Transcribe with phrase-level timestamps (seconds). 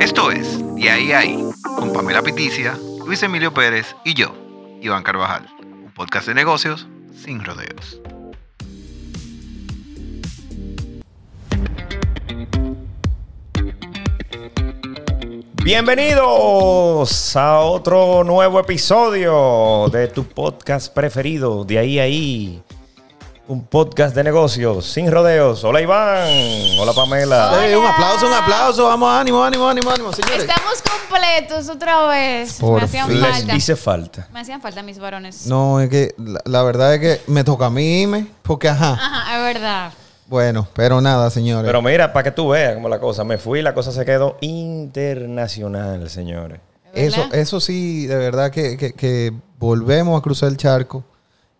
[0.00, 1.44] Esto es Y ahí ahí,
[1.76, 4.34] con Pamela Piticia, Luis Emilio Pérez y yo,
[4.80, 8.00] Iván Carvajal, un podcast de negocios sin rodeos.
[15.64, 22.62] Bienvenidos a otro nuevo episodio de tu podcast preferido, de ahí a ahí.
[23.48, 25.64] Un podcast de negocios sin rodeos.
[25.64, 26.28] Hola Iván.
[26.78, 27.50] Hola Pamela.
[27.78, 28.84] Un aplauso, un aplauso.
[28.84, 30.40] Vamos, ánimo, ánimo, ánimo, ánimo, señores.
[30.42, 32.52] Estamos completos otra vez.
[32.60, 33.20] Por me hacían fin.
[33.22, 33.56] Les falta.
[33.56, 34.28] hice falta.
[34.34, 35.46] Me hacían falta mis varones.
[35.46, 38.92] No, es que la, la verdad es que me toca a mí irme, porque ajá.
[38.92, 39.92] Ajá, es verdad.
[40.26, 41.64] Bueno, pero nada, señores.
[41.66, 43.24] Pero mira, para que tú veas cómo la cosa.
[43.24, 46.60] Me fui y la cosa se quedó internacional, señores.
[46.92, 51.02] ¿Es eso, eso sí, de verdad que, que- que volvemos a cruzar el charco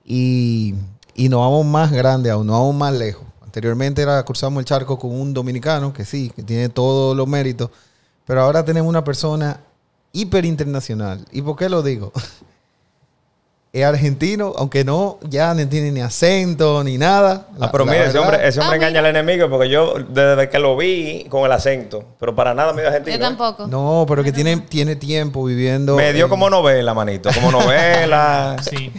[0.05, 0.75] y,
[1.19, 3.25] y nos vamos más grande aún, nos vamos más lejos.
[3.45, 7.71] Anteriormente era cruzamos el charco con un dominicano, que sí, que tiene todos los méritos,
[8.27, 9.59] pero ahora tenemos una persona
[10.13, 11.25] hiper internacional.
[11.33, 12.13] ¿Y por qué lo digo?
[13.73, 17.49] es argentino, aunque no, ya no tiene ni acento ni nada.
[17.61, 19.69] Ah, pero La- mira, la ese verdad- hombre, ese hombre Ah, engaña al enemigo porque
[19.69, 23.17] yo desde que lo vi con el acento, pero para nada me dio argentino.
[23.17, 23.67] Yo tampoco.
[23.67, 25.97] No, pero que tiene, tiene tiempo viviendo.
[25.97, 27.29] Me dio en- como novela, manito.
[27.35, 28.57] Como novela.
[28.63, 28.91] Sí,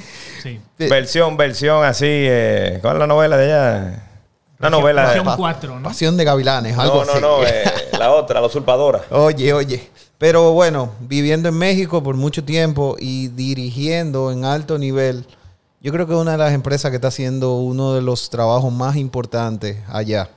[0.42, 0.59] sí.
[0.78, 2.06] Versión, versión así.
[2.08, 4.06] Eh, ¿Cuál es la novela de ella?
[4.59, 5.04] Una novela.
[5.06, 5.84] Pasión Pa- 4, ¿no?
[5.88, 7.22] Pasión de gavilanes, algo no, así.
[7.22, 7.48] no, no.
[7.48, 7.64] eh,
[7.98, 9.02] la otra, la usurpadora.
[9.12, 9.90] Oye, oye.
[10.18, 15.26] Pero bueno, viviendo en México por mucho tiempo y dirigiendo en alto nivel,
[15.81, 18.74] yo creo que es una de las empresas que está haciendo uno de los trabajos
[18.74, 20.30] más importantes allá.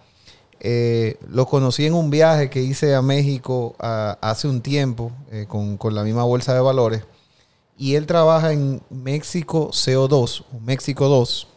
[0.61, 5.47] Eh, lo conocí en un viaje que hice a México ah, hace un tiempo eh,
[5.49, 7.03] con, con la misma bolsa de valores.
[7.83, 11.49] Y él trabaja en México CO2, o México 2.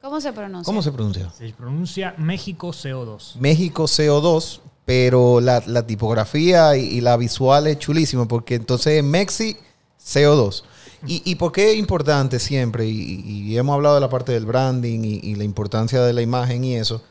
[0.00, 0.64] ¿Cómo se pronuncia?
[0.64, 1.30] ¿Cómo se pronuncia?
[1.30, 3.36] Se pronuncia México CO2.
[3.36, 9.04] México CO2, pero la, la tipografía y, y la visual es chulísima porque entonces es
[9.04, 9.56] Mexi
[10.04, 10.64] CO2.
[11.06, 12.84] ¿Y, y por qué es importante siempre?
[12.88, 16.22] Y, y hemos hablado de la parte del branding y, y la importancia de la
[16.22, 17.02] imagen y eso.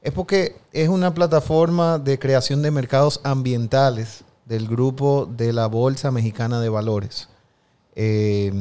[0.00, 6.12] Es porque es una plataforma de creación de mercados ambientales del grupo de la Bolsa
[6.12, 7.30] Mexicana de Valores.
[7.96, 8.52] Eh,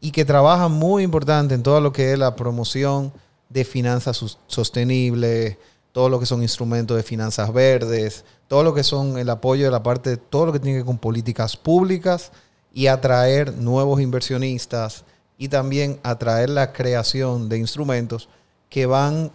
[0.00, 3.12] y que trabaja muy importante en todo lo que es la promoción
[3.50, 5.58] de finanzas sostenibles,
[5.92, 9.70] todo lo que son instrumentos de finanzas verdes, todo lo que son el apoyo de
[9.70, 12.32] la parte, todo lo que tiene que ver con políticas públicas
[12.72, 15.04] y atraer nuevos inversionistas
[15.36, 18.30] y también atraer la creación de instrumentos
[18.70, 19.30] que van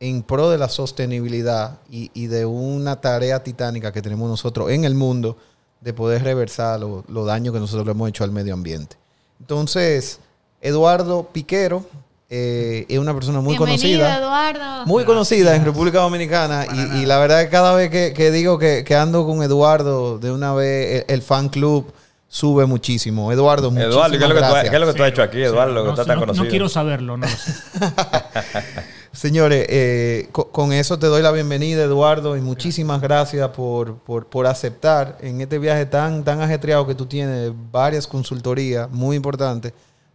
[0.00, 4.94] en pro de la sostenibilidad y de una tarea titánica que tenemos nosotros en el
[4.94, 5.36] mundo
[5.80, 8.96] de poder reversar lo- los daños que nosotros le hemos hecho al medio ambiente.
[9.40, 10.18] Entonces,
[10.60, 11.84] Eduardo Piquero
[12.28, 14.18] eh, es una persona muy Bienvenido, conocida.
[14.18, 14.86] Eduardo.
[14.86, 18.30] Muy conocida en República Dominicana y, y la verdad es que cada vez que, que
[18.32, 21.92] digo que, que ando con Eduardo, de una vez el, el fan club
[22.28, 23.30] sube muchísimo.
[23.30, 25.22] Eduardo, muchísimas Eduardo, ¿qué es lo que tú, qué es lo que tú has hecho
[25.22, 25.74] aquí, Eduardo?
[25.74, 26.44] Que No, estás tan no- conocido.
[26.44, 27.52] no quiero saberlo, no lo sé.
[29.26, 34.26] Señores, eh, co- con, eso te doy la bienvenida, Eduardo, y muchísimas gracias por, por-
[34.26, 39.72] por aceptar en este viaje tan, tan ajetreado que tú tienes, varias consultorías muy importantes,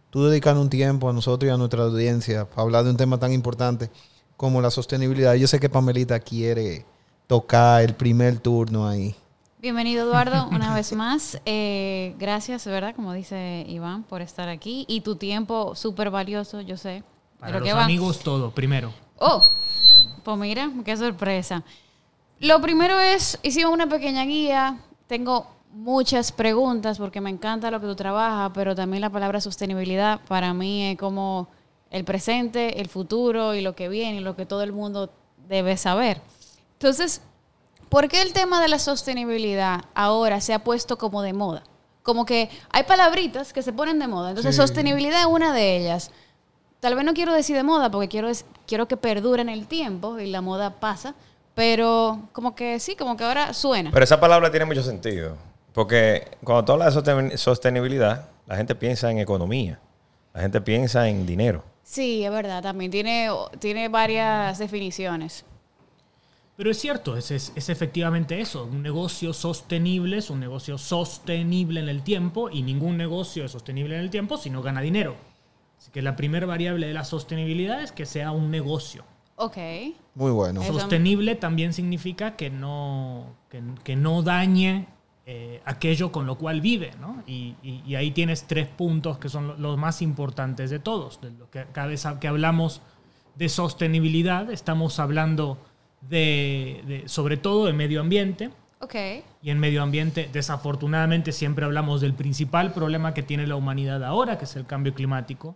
[0.08, 3.18] tú dedicando un tiempo a nosotros y a nuestra audiencia para hablar de un tema
[3.18, 3.90] tan importante
[4.38, 5.34] como la sostenibilidad.
[5.34, 6.86] Yo sé que Pamelita quiere
[7.26, 9.14] tocar el primer turno ahí.
[9.60, 11.38] Bienvenido, Eduardo, una vez más.
[11.44, 12.94] Eh, gracias, ¿verdad?
[12.96, 14.86] Como dice Iván, por estar aquí.
[14.88, 17.02] Y tu tiempo súper valioso, yo sé.
[17.42, 18.92] Para los amigos todo, primero.
[19.18, 19.50] Oh,
[20.22, 21.64] pues mira, qué sorpresa.
[22.38, 24.78] Lo primero es, hicimos una pequeña guía.
[25.08, 30.20] Tengo muchas preguntas porque me encanta lo que tú trabajas, pero también la palabra sostenibilidad
[30.28, 31.48] para mí es como
[31.90, 35.12] el presente, el futuro y lo que viene y lo que todo el mundo
[35.48, 36.20] debe saber.
[36.74, 37.22] Entonces,
[37.88, 41.64] ¿por qué el tema de la sostenibilidad ahora se ha puesto como de moda?
[42.04, 44.28] Como que hay palabritas que se ponen de moda.
[44.30, 46.12] Entonces, sostenibilidad es una de ellas.
[46.82, 48.28] Tal vez no quiero decir de moda porque quiero,
[48.66, 51.14] quiero que perdure en el tiempo y la moda pasa,
[51.54, 53.92] pero como que sí, como que ahora suena.
[53.92, 55.36] Pero esa palabra tiene mucho sentido.
[55.72, 59.78] Porque cuando tú hablas de sosten- sostenibilidad, la gente piensa en economía.
[60.34, 61.62] La gente piensa en dinero.
[61.84, 63.28] Sí, es verdad, también tiene,
[63.60, 65.44] tiene varias definiciones.
[66.56, 68.64] Pero es cierto, es, es- es efectivamente eso.
[68.64, 73.94] Un negocio sostenible es un negocio sostenible en el tiempo y ningún negocio es sostenible
[73.94, 75.14] en el tiempo si no gana dinero.
[75.82, 79.02] Así que la primera variable de la sostenibilidad es que sea un negocio.
[79.34, 79.56] Ok.
[80.14, 80.62] Muy bueno.
[80.62, 84.86] Sostenible también significa que no, que, que no dañe
[85.26, 87.24] eh, aquello con lo cual vive, ¿no?
[87.26, 91.20] Y, y- y ahí tienes tres puntos que son lo- los más importantes de todos.
[91.20, 92.80] De lo que cada vez que hablamos
[93.34, 95.58] de sostenibilidad, estamos hablando
[96.08, 98.50] de, de- sobre todo de medio ambiente,
[98.84, 98.94] Ok.
[99.42, 104.38] Y en medio ambiente, desafortunadamente, siempre hablamos del principal problema que tiene la humanidad ahora,
[104.38, 105.54] que es el cambio climático.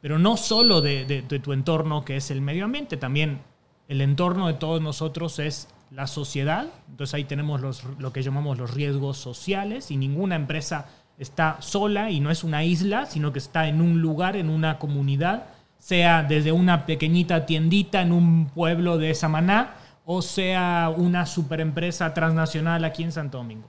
[0.00, 3.40] Pero no solo de, de- de tu entorno, que es el medio ambiente, también
[3.88, 6.66] el entorno de todos nosotros es la sociedad.
[6.90, 10.86] Entonces ahí tenemos los- lo que llamamos los riesgos sociales y ninguna empresa
[11.18, 14.78] está sola y no es una isla, sino que está en un lugar, en una
[14.78, 15.46] comunidad,
[15.78, 19.74] sea desde una pequeñita tiendita en un pueblo de Samaná
[20.04, 23.68] o sea una superempresa transnacional aquí en Santo Domingo.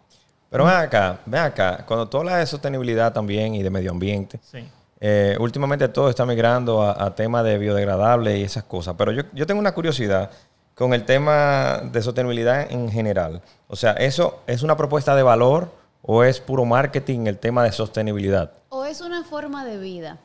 [0.50, 1.84] Pero ven acá, ven acá.
[1.86, 4.60] Cuando tú hablas de sostenibilidad también y de medio ambiente, Sí.
[5.02, 8.96] Eh, últimamente todo está migrando a, a temas de biodegradable y esas cosas.
[8.98, 10.32] Pero yo, yo tengo una curiosidad
[10.76, 13.42] con el tema de sostenibilidad en general.
[13.68, 17.72] O sea, ¿eso es una propuesta de valor o es puro marketing el tema de
[17.72, 18.52] sostenibilidad?
[18.70, 20.18] O es una forma de vida.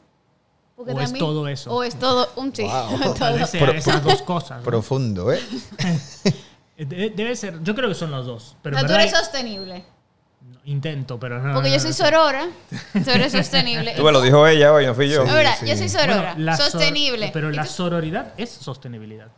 [0.76, 1.73] Porque O es todo eso.
[1.73, 2.62] O es todo un sí.
[2.65, 3.15] Wow.
[3.19, 3.37] todo.
[3.73, 4.59] Esas dos cosas.
[4.59, 4.65] ¿no?
[4.65, 5.41] Profundo, ¿eh?
[6.76, 8.56] Eh, de- Debe ser, yo creo que son los dos.
[8.61, 9.85] Pero tú verdad eres sostenible.
[10.64, 11.55] Intento, pero no.
[11.55, 11.96] Porque no, yo soy no.
[11.96, 12.46] sorora.
[12.94, 13.94] Eres sostenible.
[13.96, 15.22] Tú me lo dijo ella hoy, no fui yo.
[15.22, 15.88] Ahora, Sí, yo sí.
[15.88, 16.32] soy sorora.
[16.34, 17.31] Bueno, la sor- sostenible.
[17.32, 19.28] pero ¿Y la seste es sostenibilidad.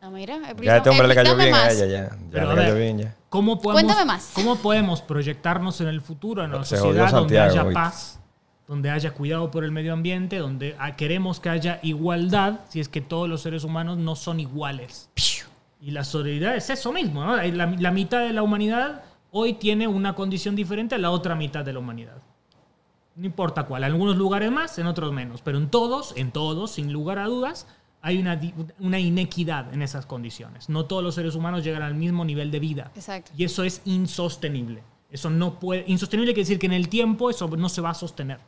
[0.00, 1.74] Ah, mira, Ya a este hombre le cayó bien a más.
[1.74, 2.02] ella, ya.
[2.10, 3.14] Ya Pero le a cayó ver, bien, ya.
[3.28, 4.30] ¿cómo podemos, Cuéntame más.
[4.34, 7.74] ¿Cómo podemos proyectarnos en el futuro, en una Se sociedad donde haya ¿viste?
[7.74, 8.20] paz,
[8.68, 13.00] donde haya cuidado por el medio ambiente, donde queremos que haya igualdad, si es que
[13.00, 15.08] todos los seres humanos no son iguales?
[15.80, 17.36] Y la solidaridad es eso mismo, ¿no?
[17.36, 19.02] La, la mitad de la humanidad
[19.38, 22.22] hoy tiene una condición diferente a la otra mitad de la humanidad.
[23.16, 26.70] No importa cuál, en algunos lugares más, en otros menos, pero en todos, en todos,
[26.72, 27.66] sin lugar a dudas,
[28.02, 30.68] hay una, inequidad en esas condiciones.
[30.68, 32.92] No todos los seres humanos llegan al mismo nivel de vida.
[32.94, 33.32] Exacto.
[33.36, 34.82] Y eso es insostenible.
[35.10, 35.84] Eso no puede.
[35.86, 38.38] Insostenible quiere decir que en el tiempo eso no se va a sostener.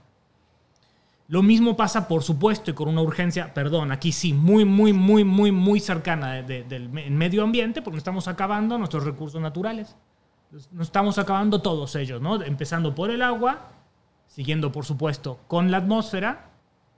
[1.28, 5.24] Lo mismo pasa, por supuesto, y con una urgencia, perdón, aquí sí, muy, muy, muy,
[5.24, 9.94] muy, muy cercana de- de- del me- medio ambiente, porque estamos acabando nuestros recursos naturales.
[10.50, 12.42] Nos estamos acabando todos ellos, ¿no?
[12.42, 13.70] Empezando por el agua,
[14.26, 16.50] siguiendo, por supuesto, con la atmósfera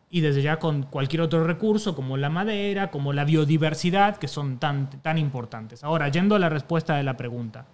[0.09, 4.59] y desde ya con cualquier otro recurso como la madera, como la biodiversidad, que son
[4.59, 5.83] tan, tan importantes.
[5.83, 7.67] Ahora, yendo a la respuesta de la pregunta.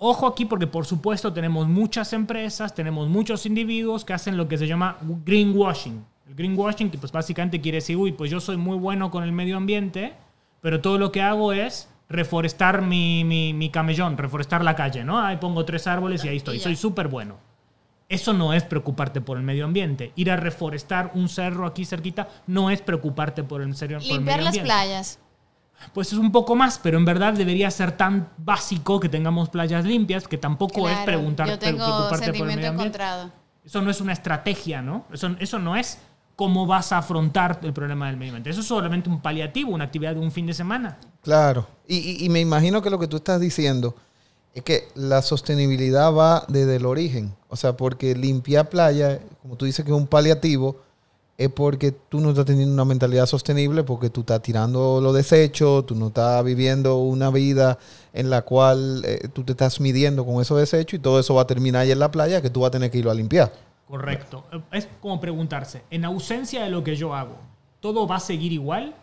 [0.00, 4.56] Ojo aquí porque por supuesto tenemos muchas empresas, tenemos muchos individuos que hacen lo que
[4.56, 6.04] se llama greenwashing.
[6.28, 9.32] El greenwashing que pues básicamente quiere decir, uy, pues yo soy muy bueno con el
[9.32, 10.14] medio ambiente,
[10.60, 15.20] pero todo lo que hago es reforestar mi, mi, mi camellón, reforestar la calle, ¿no?
[15.20, 17.36] Ahí pongo tres árboles y ahí estoy, soy súper bueno.
[18.08, 20.12] Eso no es preocuparte por el medio ambiente.
[20.16, 24.12] Ir a reforestar un cerro aquí cerquita no es preocuparte por el, serio- por el
[24.14, 24.66] Limpiar medio las ambiente.
[24.66, 25.18] playas.
[25.92, 29.84] Pues es un poco más, pero en verdad debería ser tan básico que tengamos playas
[29.84, 32.74] limpias que tampoco es preguntar, Yo tengo preocuparte por el medio ambiente.
[32.98, 33.30] encontrado.
[33.64, 35.04] Eso no es una estrategia, ¿no?
[35.12, 36.00] Eso, eso no es
[36.38, 38.50] cómo vas a afrontar el problema del medio ambiente.
[38.50, 40.96] Eso es solamente un paliativo, una actividad de un fin de semana.
[41.20, 41.66] Claro.
[41.88, 43.96] Y, me imagino que lo que tú estás diciendo
[44.54, 47.34] es que la sostenibilidad va desde el origen.
[47.48, 50.76] O sea, porque limpiar playa, como tú dices que es un paliativo,
[51.38, 55.86] es porque tú no estás teniendo una mentalidad sostenible, porque tú estás tirando los desechos,
[55.86, 57.80] tú no estás viviendo una vida
[58.12, 61.42] en la cual eh, tú te estás midiendo con esos desechos y todo eso va
[61.42, 63.50] a terminar ahí en la playa que tú vas a tener que irlo a limpiar.
[63.88, 64.44] Correcto.
[64.70, 67.38] Es como preguntarse, en ausencia de lo que yo hago,
[67.80, 68.94] ¿todo va a seguir igual?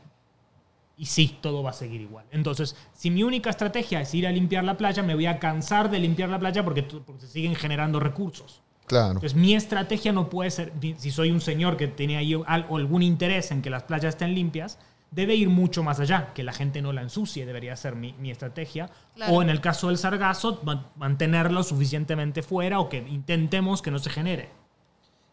[0.98, 2.26] Y sí, todo va a seguir igual.
[2.32, 5.90] Entonces, si mi única estrategia es ir a limpiar la playa, me voy a cansar
[5.90, 6.86] de limpiar la playa porque,
[7.18, 8.62] se siguen generando recursos.
[8.86, 9.08] Claro.
[9.08, 13.52] Entonces, mi estrategia no puede ser, si soy un señor que tiene ahí algún interés
[13.52, 14.78] en que las playas estén limpias,
[15.12, 18.32] debe ir mucho más allá, que la gente no la ensucie, debería ser mi, mi
[18.32, 18.90] estrategia.
[19.16, 19.34] Claro.
[19.34, 24.00] O en el caso del sargazo, ma- mantenerlo suficientemente fuera o que intentemos que no
[24.00, 24.50] se genere.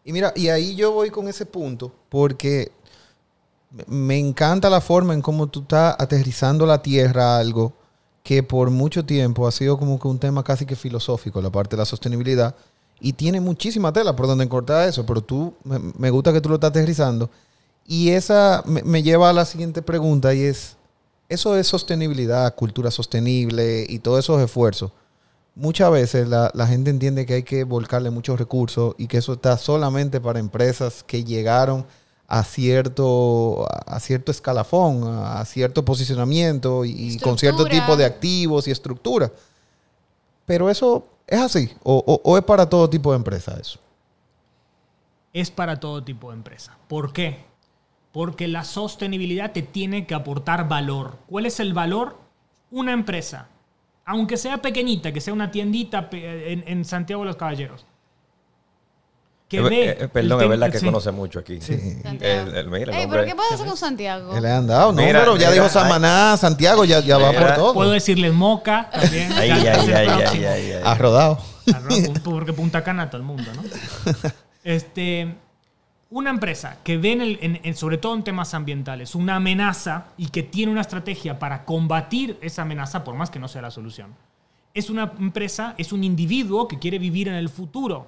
[0.05, 2.71] Y mira, y ahí yo voy con ese punto, porque
[3.87, 7.73] me- encanta la forma en cómo tú estás aterrizando la tierra algo
[8.23, 11.75] que por mucho tiempo ha sido como que un tema casi que filosófico, la parte
[11.75, 12.55] de la sostenibilidad,
[12.99, 16.55] y tiene muchísima tela por donde cortar eso, pero tú, me, gusta que tú lo
[16.55, 17.29] estás aterrizando.
[17.85, 20.77] Y esa me lleva a la siguiente pregunta y es,
[21.27, 24.91] eso es sostenibilidad, cultura sostenible y todos esos esfuerzos
[25.55, 29.33] muchas veces la, la gente entiende que hay que volcarle muchos recursos y que eso
[29.33, 31.85] está solamente para empresas que llegaron
[32.27, 38.67] a cierto, a cierto escalafón, a, cierto posicionamiento y, y con cierto tipo de activos
[38.67, 39.31] y estructura.
[40.45, 43.79] Pero eso es así, o, o- o es para todo tipo de empresa eso.
[45.31, 46.77] Es para todo tipo de empresa.
[46.87, 47.45] ¿Por qué?
[48.11, 51.17] Porque la sostenibilidad te tiene que aportar valor.
[51.27, 52.17] ¿Cuál es el valor?
[52.71, 53.47] Una empresa,
[54.05, 57.85] aunque sea pequeñita, que sea una tiendita en, en Santiago de los Caballeros,
[59.49, 59.89] que Eh, ve...
[59.99, 60.85] eh, perdón, es verdad que sí.
[60.85, 61.59] conoce mucho aquí.
[61.61, 62.49] Santiago.
[62.49, 64.39] El- el- mira, el Ey, hombre- pero ¿qué pasa con Santiago?
[64.39, 64.91] Le han dado.
[64.93, 65.69] No, Mira, pero ya mira, dijo ay.
[65.71, 67.73] Samaná, Santiago, ya, ya va por todo.
[67.73, 69.31] Puedo decirles Moca también.
[69.33, 70.81] Ay, ya ay, ay, ay, ay, ay.
[70.83, 71.37] Ha rodado.
[72.23, 73.61] Porque Punta Cana a todo el mundo, ¿no?
[74.63, 75.35] Este,
[76.13, 80.71] una empresa que ve, en sobre todo en temas ambientales, una amenaza y que tiene
[80.71, 84.13] una estrategia para combatir esa amenaza, por más que no sea la solución,
[84.75, 88.05] es una empresa, es un individuo que quiere vivir en el futuro.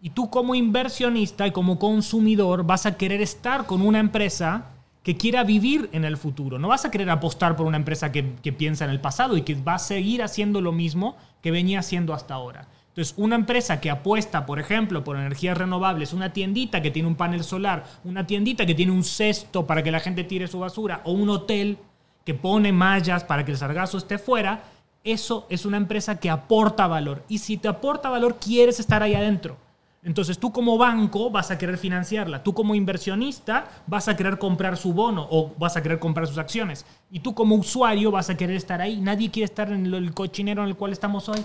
[0.00, 4.66] Y tú como inversionista y como consumidor vas a querer estar con una empresa
[5.02, 6.56] que quiera vivir en el futuro.
[6.58, 9.56] No vas a querer apostar por una empresa que piensa en el pasado y que
[9.56, 12.68] va a seguir haciendo lo mismo que venía haciendo hasta ahora.
[12.90, 17.14] Entonces, una empresa que apuesta, por ejemplo, por energías renovables, una tiendita que tiene un
[17.14, 21.00] panel solar, una tiendita que tiene un cesto para que la gente tire su basura,
[21.04, 21.78] o un hotel
[22.24, 24.64] que pone mallas para que el sargazo esté fuera,
[25.04, 27.24] eso es una empresa que aporta valor.
[27.28, 29.56] Y si te aporta valor, quieres estar ahí adentro.
[30.02, 34.78] Entonces tú como banco vas a querer financiarla, tú como inversionista vas a querer comprar
[34.78, 38.36] su bono o vas a querer comprar sus acciones y tú como usuario vas a
[38.36, 38.98] querer estar ahí.
[38.98, 41.44] Nadie quiere estar en el cochinero en el cual estamos hoy.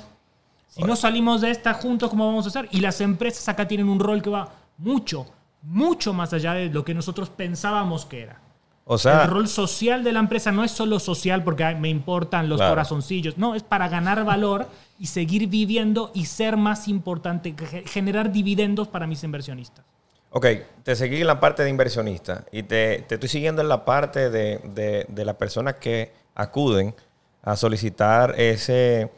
[0.67, 2.67] Si no salimos de esta juntos, ¿cómo vamos a hacer?
[2.71, 5.25] Y las empresas acá tienen un rol que va mucho,
[5.61, 8.41] mucho más allá de lo que nosotros pensábamos que era.
[8.87, 12.49] O sea, el rol social de la empresa no es solo social porque me importan
[12.49, 12.73] los Claro.
[12.73, 13.35] corazoncillos.
[13.37, 14.67] No, es para ganar valor
[14.99, 19.83] y seguir viviendo y ser más importante, ge- generar dividendos para mis inversionistas.
[20.29, 20.45] ok,
[20.83, 24.29] te seguí en la parte de inversionista y te, te estoy siguiendo en la parte
[24.29, 26.93] de, de- de las personas que acuden
[27.41, 29.09] a solicitar ese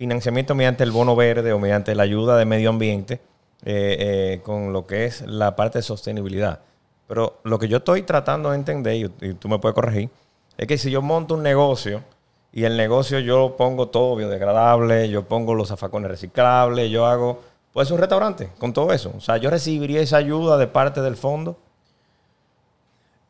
[0.00, 3.20] financiamiento mediante el bono verde o mediante la ayuda de medio ambiente
[3.66, 6.60] eh, eh, con lo que es la parte de sostenibilidad.
[7.06, 10.08] Pero lo que yo estoy tratando de entender, y, tú me puedes corregir,
[10.56, 12.02] es que si yo monto un negocio
[12.50, 17.90] y el negocio yo pongo todo biodegradable, yo pongo los zafacones reciclables, yo hago, pues
[17.90, 19.12] un restaurante con todo eso.
[19.14, 21.58] O sea, yo recibiría esa ayuda de parte del fondo.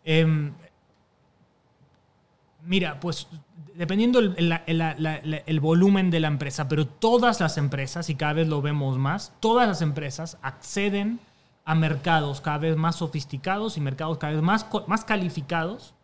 [0.04, 0.52] Em,
[2.62, 3.26] mira, pues
[3.80, 8.98] dependiendo el, volumen de la empresa, pero todas las empresas, y cada vez lo vemos
[8.98, 11.18] más, todas las empresas acceden
[11.64, 15.94] a mercados cada vez más sofisticados y mercados cada vez más, más calificados,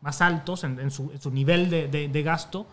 [0.00, 2.68] más altos en, su, nivel de gasto,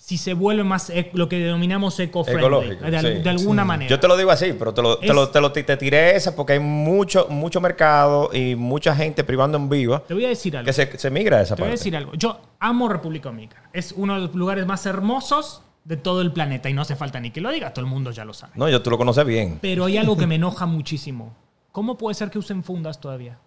[0.00, 3.62] si se vuelve más ec- lo que denominamos eco-friendly, Ecológico, de, al- sí, de alguna
[3.62, 3.68] sí.
[3.68, 3.90] manera.
[3.90, 6.16] Yo te lo digo así, pero te lo, te Es- lo, te lo- te tiré
[6.16, 10.28] esa porque hay mucho, mucho mercado y mucha gente privando en viva Te voy a
[10.28, 10.64] decir algo.
[10.66, 11.78] que se, se migra a esa Te voy a parte.
[11.80, 12.12] decir algo.
[12.14, 13.68] Yo amo República Dominicana.
[13.74, 17.18] Es uno de los lugares más hermosos de todo el planeta y no hace falta
[17.20, 18.52] ni que lo diga, todo el mundo ya lo sabe.
[18.56, 19.58] No, yo tú lo conoces bien.
[19.60, 21.34] Pero hay algo que me enoja muchísimo.
[21.72, 23.38] ¿Cómo puede ser que usen fundas todavía?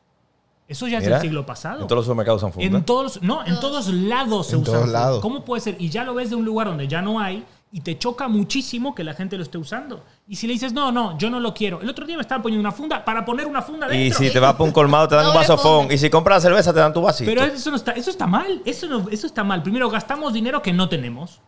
[0.72, 1.82] Eso ya es Mira, del siglo pasado.
[1.82, 2.78] En todos los supermercados usan funda.
[2.78, 5.01] En todos, no, en todos lados se En usan todos fundas.
[5.01, 5.22] lados.
[5.22, 5.75] ¿Cómo puede ser?
[5.80, 8.96] Y ya lo ves de un lugar donde ya no hay y te choca muchísimo
[8.96, 10.04] que la gente lo esté usando.
[10.28, 11.82] Y si le dices, no, no, yo no lo quiero.
[11.82, 14.20] El otro día me estaba poniendo una funda para poner una funda Y dentro.
[14.20, 15.92] si te vas por un colmado te dan un vasofón.
[15.92, 17.30] Y si compras la cerveza te dan tu vasito.
[17.30, 18.62] Pero eso no está, eso está mal.
[18.66, 19.62] Eso, no- eso está mal.
[19.63, 21.42] Primero, gastamos dinero que no tenemos.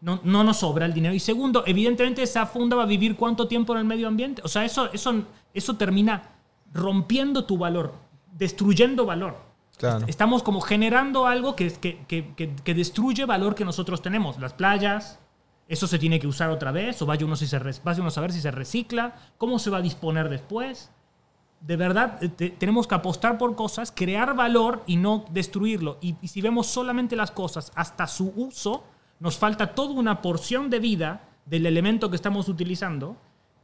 [0.00, 1.14] No, no nos sobra el dinero.
[1.14, 4.42] Y segundo, evidentemente esa funda va a vivir cuánto tiempo en el medio ambiente.
[4.44, 5.12] O sea, eso, eso,
[5.54, 6.30] eso termina
[6.72, 7.94] rompiendo tu valor,
[8.38, 9.36] destruyendo valor.
[9.78, 9.98] Claro.
[10.00, 14.38] Est- Estamos como generando algo que, que, que, que- destruye valor que nosotros tenemos.
[14.38, 15.18] Las playas,
[15.68, 18.10] eso se tiene que usar otra vez, o vaya uno, si se vaya uno a
[18.10, 20.90] saber si se recicla, cómo se va a disponer después.
[21.60, 25.98] De verdad, eh, te- tenemos que apostar por cosas, crear valor y no destruirlo.
[26.00, 28.84] Y, y si vemos solamente las cosas hasta su uso,
[29.18, 33.16] nos falta toda una porción de vida del elemento que estamos utilizando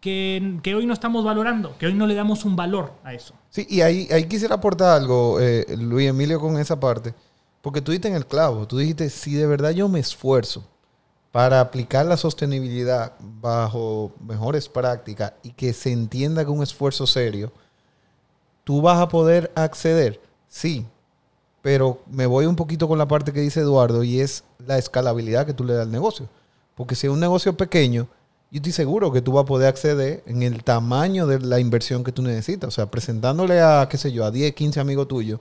[0.02, 3.34] que, hoy no estamos valorando, que hoy no le damos un valor a eso.
[3.50, 7.14] Sí, y ahí, ahí quisiera aportar algo, eh, Luis Emilio, con esa parte.
[7.62, 10.64] Porque tú dijiste en el clavo, tú dijiste, si de verdad yo me esfuerzo
[11.30, 17.52] para aplicar la sostenibilidad bajo mejores prácticas y que se entienda que un esfuerzo serio,
[18.64, 20.84] tú vas a poder acceder, sí.
[21.62, 25.46] Pero me voy un poquito con la parte que dice Eduardo y es la escalabilidad
[25.46, 26.28] que tú le das al negocio.
[26.74, 28.08] Porque si es un negocio pequeño,
[28.52, 32.04] yo estoy seguro que tú vas a poder acceder en el tamaño de la inversión
[32.04, 32.68] que tú necesitas.
[32.68, 35.40] O sea, presentándole a, qué sé yo, a 10, 15 amigos tuyos,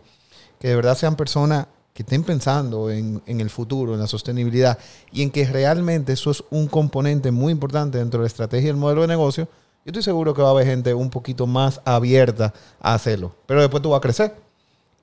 [0.58, 4.80] que de verdad sean personas que estén pensando en, en el futuro, en la sostenibilidad,
[5.12, 8.70] y en que realmente eso es un componente muy importante dentro de la estrategia y
[8.70, 9.50] el modelo de negocio,
[9.84, 13.36] yo estoy seguro que va a haber gente un poquito más abierta a hacerlo.
[13.46, 14.36] Pero después tú vas a crecer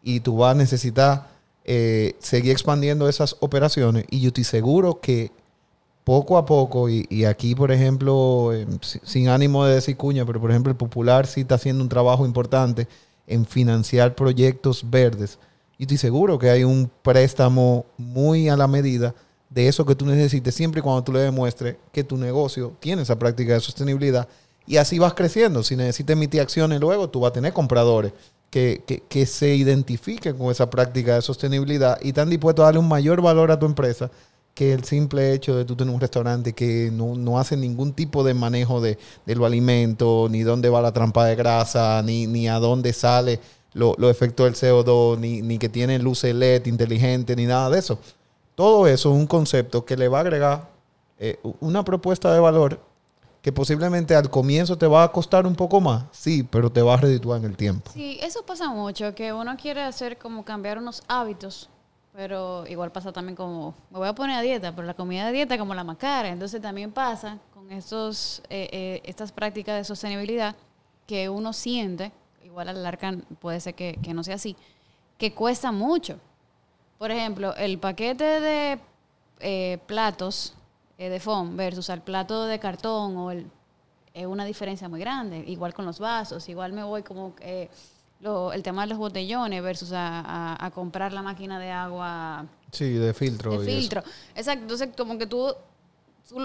[0.02, 1.28] y tú vas a necesitar
[1.66, 5.30] eh, seguir expandiendo esas operaciones, y yo estoy seguro que
[6.08, 8.50] poco a poco, y, aquí, por ejemplo,
[8.80, 11.88] si- sin ánimo de decir cuña, pero por ejemplo, el Popular sí está haciendo un
[11.90, 12.88] trabajo importante
[13.26, 15.38] en financiar proyectos verdes.
[15.76, 19.14] Y estoy seguro que hay un préstamo muy a la medida
[19.50, 23.02] de eso que tú necesites, siempre y cuando tú le demuestres que tu negocio tiene
[23.02, 24.28] esa práctica de sostenibilidad
[24.66, 25.62] Y así vas creciendo.
[25.62, 28.12] Si necesitas emitir acciones luego, tú vas a tener compradores
[28.50, 32.80] que, que, que se identifiquen con esa práctica de sostenibilidad y están dispuestos a darle
[32.80, 34.10] un mayor valor a tu empresa
[34.58, 38.24] que el simple hecho de tú tener un restaurante que no, no hace ningún tipo
[38.24, 42.58] de manejo de, los alimentos, ni dónde va la trampa de grasa, ni, ni a
[42.58, 43.38] dónde sale
[43.72, 47.78] lo- los efectos del CO2, ni, ni que tiene luces LED inteligente, ni nada de
[47.78, 48.00] eso.
[48.56, 50.68] Todo eso es un concepto que le va a agregar
[51.20, 52.80] eh, una propuesta de valor
[53.40, 56.94] que posiblemente al comienzo te va a costar un poco más, sí, pero te va
[56.94, 57.92] a redituar en el tiempo.
[57.94, 61.70] Sí, eso pasa mucho, que uno quiere hacer como cambiar unos hábitos,
[62.18, 65.30] pero igual pasa también como, me voy a poner a dieta, pero la comida de
[65.30, 66.28] dieta como la más cara.
[66.28, 70.56] Entonces también pasa con estos, eh, eh, estas prácticas de sostenibilidad
[71.06, 72.10] que uno siente,
[72.42, 74.56] igual al larga puede ser que, que no sea así,
[75.16, 76.18] que cuesta mucho.
[76.98, 78.80] Por ejemplo, el paquete de
[79.38, 80.54] eh, platos
[80.98, 83.46] eh, de foam versus el plato de cartón o el
[84.12, 85.44] es una diferencia muy grande.
[85.46, 87.36] Igual con los vasos, igual me voy como
[88.20, 92.46] lo- el tema de los botellones versus a, a- a comprar la máquina de agua
[92.72, 93.50] Sí, de filtro.
[93.52, 93.78] de y eso.
[93.78, 94.02] filtro.
[94.34, 95.54] Exacto, entonces como que tú,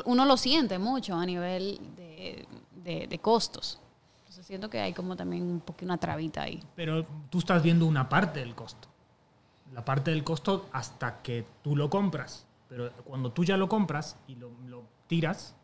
[0.06, 2.48] uno lo siente mucho a nivel de,
[2.84, 3.80] de- de costos.
[4.20, 6.64] Entonces siento que hay como también un poquito una trabita ahí.
[6.76, 8.88] Pero tú estás viendo una parte del costo.
[9.74, 12.46] La parte del costo hasta que tú lo compras.
[12.70, 15.56] Pero cuando tú ya lo compras y lo, lo tiras,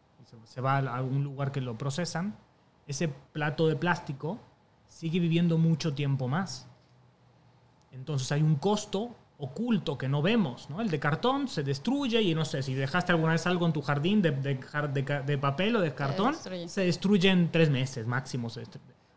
[0.44, 2.36] se va a algún lugar que lo procesan,
[2.88, 4.40] ese plato de plástico
[4.90, 6.68] sigue viviendo mucho tiempo más.
[7.92, 10.82] Entonces hay un costo oculto que no vemos, ¿no?
[10.82, 13.82] El de cartón se destruye y no sé, si dejaste alguna vez algo en tu
[13.82, 16.68] jardín de, de jar- de ca- de papel o de cartón, destruye.
[16.68, 18.50] se destruye en tres meses máximo.
[18.50, 18.64] se.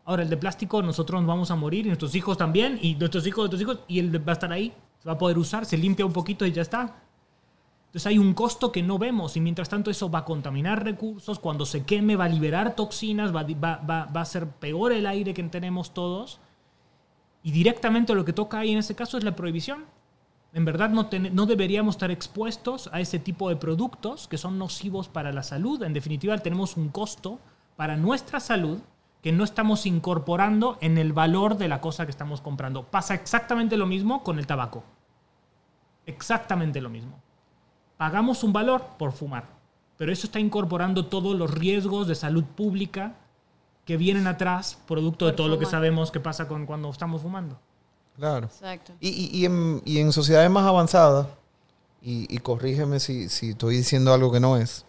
[0.05, 3.25] Ahora, el de plástico, nosotros nos vamos a morir y nuestros hijos también, y nuestros
[3.27, 5.77] hijos, nuestros hijos, y él va a estar ahí, se va a poder usar, se
[5.77, 7.02] limpia un poquito y ya está.
[7.93, 11.37] Entonces hay un costo que no vemos y mientras tanto eso va a contaminar recursos,
[11.37, 15.93] cuando se queme va a liberar toxinas, va, a ser peor el aire que tenemos
[15.93, 16.39] todos.
[17.43, 19.85] Y directamente lo que toca ahí en ese caso es la prohibición.
[20.53, 25.31] En verdad no deberíamos estar expuestos a ese tipo de productos que son nocivos para
[25.31, 25.83] la salud.
[25.83, 27.37] En definitiva, tenemos un costo
[27.75, 28.79] para nuestra salud
[29.21, 32.85] que no estamos incorporando en el valor de la cosa que estamos comprando.
[32.85, 34.83] Pasa exactamente lo mismo con el tabaco.
[36.07, 37.21] Exactamente lo mismo.
[37.97, 39.45] Pagamos un valor por fumar,
[39.97, 43.15] pero eso está incorporando todos los riesgos de salud pública
[43.85, 47.57] que vienen atrás, producto de todo lo que sabemos que pasa con cuando estamos fumando.
[48.17, 48.45] Claro.
[48.47, 48.93] Exacto.
[48.99, 51.27] Y, y- y en, y en sociedades más avanzadas,
[52.01, 54.85] y, y corrígeme si, si estoy diciendo algo que no es,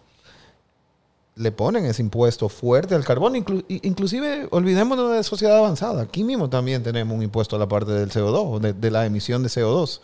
[1.35, 3.33] le ponen ese impuesto fuerte al carbón.
[3.35, 6.03] Inclu- inclusive, olvidémonos de sociedad avanzada.
[6.03, 9.43] Aquí mismo también tenemos un impuesto a la parte del CO2, de, de la emisión
[9.43, 9.99] de CO2.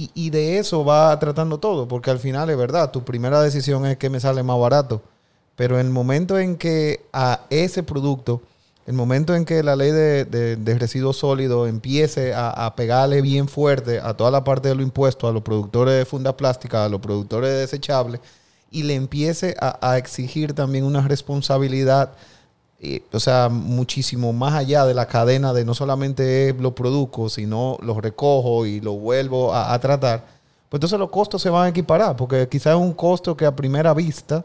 [0.00, 3.96] Y, de eso va tratando todo, porque al final es verdad, tu primera decisión es
[3.96, 5.02] que me sale más barato.
[5.56, 8.40] Pero en el momento en que a ese producto,
[8.86, 14.14] el momento en que la ley de, residuos sólidos empiece a, pegarle bien fuerte a
[14.14, 17.50] toda la parte de los impuestos, a los productores de fundas plásticas, a los productores
[17.50, 18.20] de desechables,
[18.70, 22.12] y le empiece a exigir también una responsabilidad,
[22.80, 27.76] eh, o sea, muchísimo más allá de la cadena de no solamente lo produzco, sino
[27.82, 30.20] los recojo y lo vuelvo a, tratar,
[30.68, 33.56] pues entonces los costos se van a equiparar, porque quizás es un costo que a
[33.56, 34.44] primera vista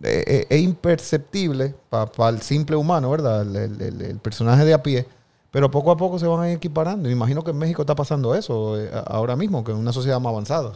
[0.00, 3.42] eh, eh, es imperceptible para el simple humano, ¿verdad?
[3.42, 5.06] El, personaje de a pie.
[5.50, 7.08] Pero poco a poco se van a ir equiparando.
[7.08, 10.30] Me imagino que en México está pasando eso ahora mismo, que es una sociedad más
[10.30, 10.74] avanzada.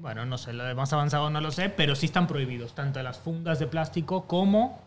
[0.00, 3.02] Bueno, no sé, lo de más avanzado no lo sé, pero sí están prohibidos, tanto
[3.02, 4.78] las fundas de plástico como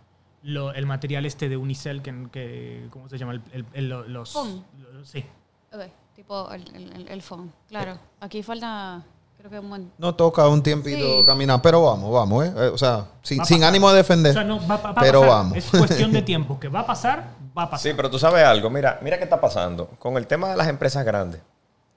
[0.46, 3.34] lo- el material este de Unicel, que, que- ¿cómo se llama?
[3.34, 4.64] El- el- el- lo- los, Foam.
[5.04, 5.26] sí.
[5.74, 5.82] Ok,
[6.16, 7.52] tipo el, el, el, el phone.
[7.68, 9.04] Claro, aquí falta,
[9.38, 9.92] creo que un buen...
[9.98, 11.26] No toca un tiempito Sí.
[11.26, 12.54] caminar, pero vamos, vamos, ¿eh?
[12.56, 14.32] Eh, O sea, sin, ánimo de defender.
[14.32, 15.36] O sea, no, va, va- pero pasar.
[15.36, 15.58] vamos.
[15.58, 16.58] Es cuestión de tiempo.
[16.60, 17.28] Que va a pasar,
[17.58, 17.92] va a pasar.
[17.92, 18.70] Sí, pero tú sabes algo.
[18.70, 19.88] Mira, mira qué está pasando.
[20.00, 21.42] Con el tema de las empresas grandes,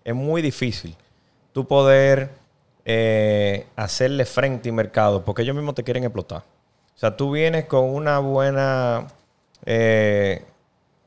[0.05, 0.97] es muy difícil
[1.53, 2.31] tú poder
[2.85, 6.43] eh, hacerle frente y mercado porque ellos mismos te quieren explotar.
[6.99, 9.07] O sea, tú vienes con una buena,
[9.65, 10.45] eh,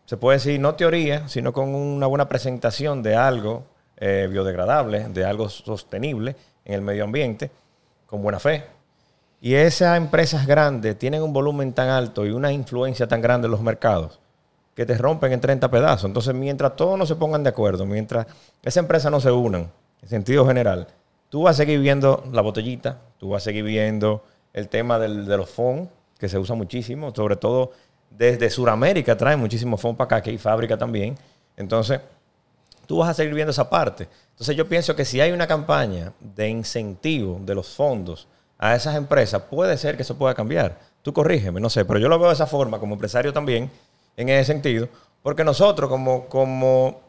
[0.06, 3.66] se puede decir, no teoría, sino con una buena presentación de algo
[3.98, 7.52] eh, biodegradable, de algo sostenible en el medio ambiente,
[8.06, 8.64] con buena fe.
[9.42, 13.52] Y esas empresas grandes tienen un volumen tan alto y una influencia tan grande en
[13.52, 14.22] los mercados
[14.74, 16.06] que te rompen en 30 pedazos.
[16.06, 18.28] Entonces, mientras todos no se pongan de acuerdo, mientras
[18.62, 19.70] esas empresas no se unan,
[20.02, 20.88] en sentido general,
[21.28, 25.26] tú vas a seguir viendo la botellita, tú vas a seguir viendo el tema del-
[25.26, 27.72] de los FON, que se usa muchísimo, sobre todo
[28.10, 31.16] desde Sudamérica traen muchísimo FON para acá, que hay fábrica también.
[31.58, 32.00] Entonces,
[32.86, 34.08] tú vas a seguir viendo esa parte.
[34.32, 38.96] Entonces yo pienso que si hay una campaña de incentivo de los fondos a esas
[38.96, 40.78] empresas, puede ser que eso pueda cambiar.
[41.02, 43.72] Tú corrígeme, no sé, pero yo lo veo de esa forma como empresario también,
[44.18, 44.88] en ese sentido,
[45.24, 47.00] porque nosotros como, como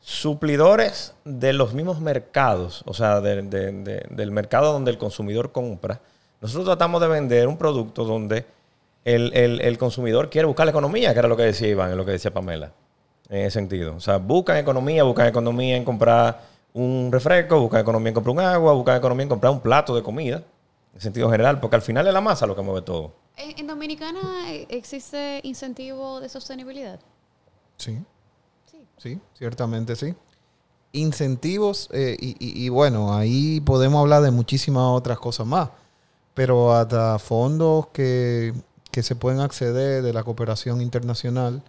[0.00, 5.52] suplidores de los mismos mercados, o sea, de- de- de- del mercado donde el consumidor
[5.52, 6.00] compra,
[6.42, 8.44] nosotros tratamos de vender un producto donde
[9.04, 12.04] el, el- el consumidor quiere buscar la economía, que era lo que decía Iván, lo
[12.04, 12.72] que decía Pamela,
[13.30, 13.94] en ese sentido.
[13.96, 16.42] O sea, buscan economía, buscan economía en comprar
[16.74, 20.02] un refresco, buscan economía en comprar un agua, buscan economía en comprar un plato de
[20.02, 20.42] comida,
[20.94, 23.12] en sentido general, porque al final es la masa lo que mueve todo.
[23.36, 24.20] ¿En, en Dominicana
[24.68, 27.00] existe incentivo de sostenibilidad?
[27.76, 27.98] Sí.
[28.70, 28.78] Sí.
[28.98, 30.14] Sí, ciertamente sí.
[30.92, 35.70] Incentivos, eh, y, y- y bueno, ahí podemos hablar de muchísimas otras cosas más,
[36.34, 38.54] pero hasta fondos que,
[38.90, 41.62] que se pueden acceder de la cooperación internacional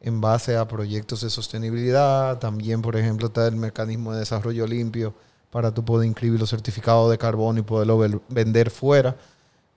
[0.00, 2.38] en base a proyectos de sostenibilidad.
[2.38, 5.14] También, por ejemplo, está el mecanismo de desarrollo limpio
[5.50, 7.98] para tú poder inscribir los certificados de carbono y poderlo
[8.28, 9.16] vender fuera.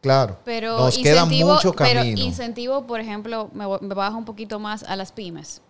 [0.02, 2.22] Claro, Pero nos queda mucho pero camino.
[2.22, 5.62] incentivo, por ejemplo, me, me bajo un poquito más a las pymes,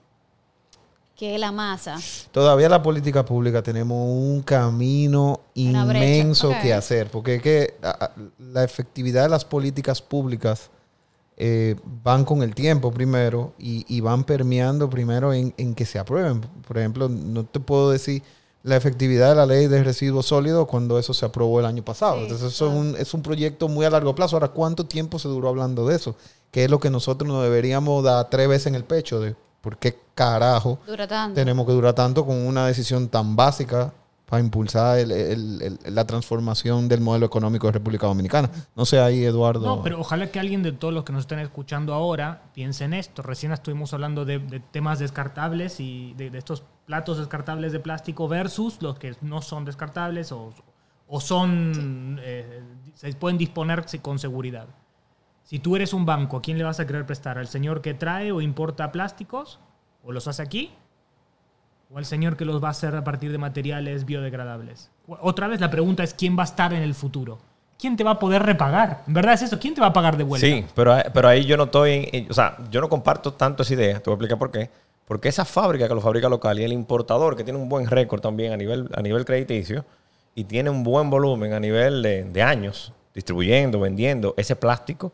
[1.16, 1.98] que la masa.
[2.32, 7.74] Todavía la política pública tenemos un camino Una inmenso que hacer, porque es que
[8.40, 10.70] la efectividad de las políticas públicas
[11.38, 16.00] eh, van con el tiempo primero y, y van permeando primero en, en que se
[16.00, 16.42] aprueben.
[16.42, 18.22] Por ejemplo, no te puedo decir
[18.64, 22.16] la efectividad de la ley de residuos sólidos cuando eso se aprobó el año pasado.
[22.16, 24.36] Sí, Entonces, eso es un, es un proyecto muy a largo plazo.
[24.36, 26.16] Ahora, ¿cuánto tiempo se duró hablando de eso?
[26.52, 29.78] Que es lo que nosotros nos deberíamos dar tres veces en el pecho de por
[29.80, 31.34] qué carajo Dura tanto.
[31.36, 33.92] tenemos que durar tanto con una decisión tan básica
[34.28, 38.50] para impulsar el- el- el- la transformación del modelo económico de República Dominicana.
[38.76, 39.66] No sé ahí, Eduardo.
[39.66, 42.94] No, pero ojalá que alguien de todos los que nos estén escuchando ahora piense en
[42.94, 43.22] esto.
[43.24, 48.28] Recién estuvimos hablando de, de temas descartables y de, de estos platos descartables de plástico
[48.28, 50.54] versus los que no son descartables o,
[51.08, 52.64] o son eh,
[52.96, 54.68] se pueden disponer con seguridad.
[55.46, 57.38] Si tú eres un banco, ¿a quién le vas a querer prestar?
[57.38, 59.60] ¿Al señor que trae o importa plásticos
[60.04, 60.72] o los hace aquí?
[61.94, 64.90] ¿O al señor que los va a hacer a partir de materiales biodegradables?
[65.08, 67.38] Otra vez la pregunta es quién va a estar en el futuro.
[67.78, 69.04] ¿Quién te va a poder repagar?
[69.06, 69.60] ¿En verdad es eso?
[69.60, 70.48] ¿Quién te va a pagar de vuelta?
[70.48, 74.00] Sí, pero, pero ahí yo no estoy, o sea, yo no comparto tanto esa idea,
[74.00, 74.72] te voy a explicar por qué.
[75.06, 78.20] Porque esa fábrica que lo fabrica local y el importador que tiene un buen récord
[78.20, 79.86] también a nivel, a nivel crediticio
[80.34, 85.14] y tiene un buen volumen a nivel de años distribuyendo, vendiendo ese plástico,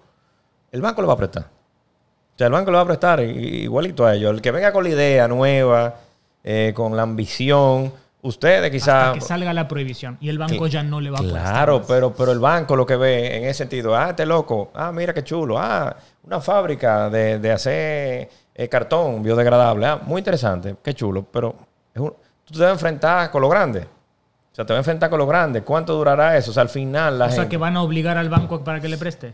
[0.72, 1.44] el banco le va a prestar.
[1.44, 4.32] O sea, el banco le va a prestar igualito a ellos.
[4.32, 5.96] El que venga con la idea nueva,
[6.44, 9.14] eh, con la ambición, ustedes Hasta quizás...
[9.14, 11.88] que salga la prohibición y el banco ya no le va a prestar Claro, más.
[11.88, 15.14] pero, pero el banco lo que ve en ese sentido, ah, este loco, ah, mira
[15.14, 20.94] qué chulo, ah, una fábrica de, de hacer eh, cartón biodegradable, ah, muy interesante, qué
[20.94, 21.56] chulo, pero
[21.94, 22.14] es un-
[22.46, 23.82] tú te vas a enfrentar con lo grande.
[23.82, 25.62] O sea, te vas a enfrentar con lo grande.
[25.62, 26.52] ¿Cuánto durará eso?
[26.52, 28.90] O sea, al final la O sea, que van a obligar al banco para que
[28.90, 29.34] le preste.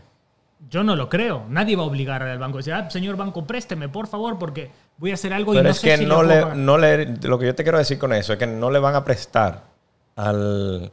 [0.70, 1.44] Yo no lo creo.
[1.48, 2.58] Nadie va a obligar al banco.
[2.58, 5.70] Decir, ah, señor banco, présteme, por favor, porque voy a hacer algo y Pero no
[5.70, 6.56] es sé que si no lo le, puedo pagar".
[6.56, 7.06] no le...
[7.22, 9.64] Lo que yo te quiero decir con eso es que no le van a prestar
[10.16, 10.92] al,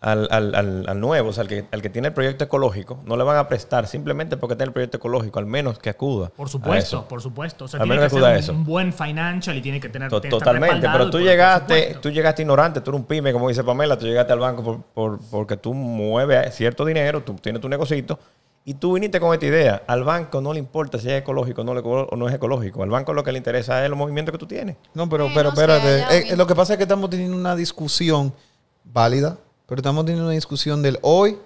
[0.00, 3.16] al, al- al- nuevo, o sea, al que, al que tiene el proyecto ecológico, no
[3.16, 6.28] le van a prestar simplemente porque tiene el proyecto ecológico, al menos que acuda.
[6.30, 7.08] Por a supuesto, eso.
[7.08, 7.64] por supuesto.
[7.66, 8.52] O sea, Al tiene menos que ser acuda a un, eso.
[8.52, 12.42] un buen financial y tiene que tener To- tiene Totalmente, pero tú llegaste, tú llegaste
[12.42, 15.56] ignorante, tú eres un pyme, como dice Pamela, tú llegaste al banco por, por- porque
[15.56, 18.18] tú mueves cierto dinero, tú tienes tu negocito
[18.66, 19.82] y tú viniste con esta idea.
[19.86, 22.82] Al banco no le importa si es ecológico o no, le- o no es ecológico.
[22.82, 24.76] Al banco lo que le interesa es los movimientos que tú tienes.
[24.92, 26.32] No, pero, pero o sea, espérate.
[26.32, 28.34] Eh, lo que pasa es que estamos teniendo una discusión
[28.84, 31.38] válida, pero estamos teniendo una discusión del hoy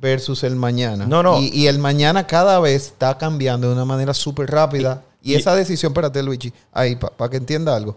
[0.00, 1.04] versus el mañana.
[1.06, 1.40] No, no.
[1.40, 5.02] Y, y el mañana cada vez está cambiando de una manera súper rápida.
[5.20, 7.96] Y, y- esa decisión, espérate, Luigi, ahí, para que entienda algo.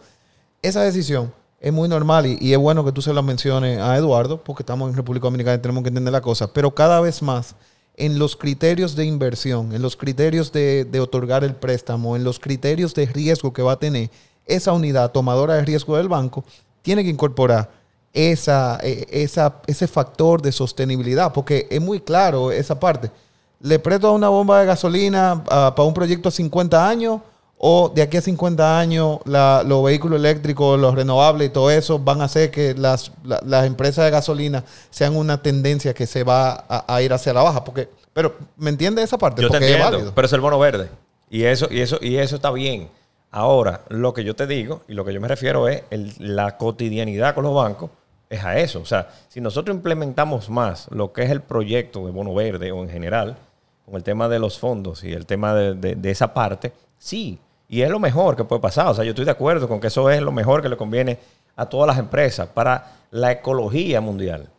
[0.64, 3.96] Esa decisión es muy normal y, y es bueno que tú se la menciones a
[3.96, 6.52] Eduardo, porque estamos en República Dominicana y tenemos que entender la cosa.
[6.52, 7.56] Pero cada vez más,
[7.98, 12.94] en los criterios de inversión, en los criterios de, otorgar el préstamo, en los criterios
[12.94, 14.10] de riesgo que va a tener
[14.46, 16.44] esa unidad tomadora de riesgo del banco,
[16.82, 17.70] tiene que incorporar
[18.14, 19.28] esa, eh,
[19.68, 23.12] ese factor de sostenibilidad, porque es muy claro esa parte.
[23.60, 27.22] ¿Le presto a una bomba de gasolina ah, para un proyecto a 50 años?
[27.64, 32.00] ¿O de aquí a 50 años la- los vehículos eléctricos, los renovables y todo eso
[32.00, 36.24] van a hacer que las, la- las empresas de gasolina sean una tendencia que se
[36.24, 37.64] va a, a ir hacia la baja?
[37.64, 39.44] Porque, pero, ¿me entiende esa parte?
[39.44, 40.12] Yo te Porque es entiendo, válido.
[40.16, 40.90] pero es el bono verde.
[41.30, 42.90] Y eso, y eso, y eso está bien.
[43.30, 46.58] Ahora, lo que yo te digo y lo que yo me refiero es el- la
[46.58, 47.92] cotidianidad con los bancos,
[48.30, 48.80] es a eso.
[48.82, 52.82] O sea, si nosotros implementamos más lo que es el proyecto de bono verde o
[52.82, 53.38] en general,
[53.86, 57.38] con el tema de los fondos y el tema de, de- de esa parte, sí.
[57.72, 58.88] Y es lo mejor que puede pasar.
[58.88, 61.18] O sea, yo estoy de acuerdo con que eso es lo mejor que le conviene
[61.56, 64.50] a todas las empresas para la ecología mundial.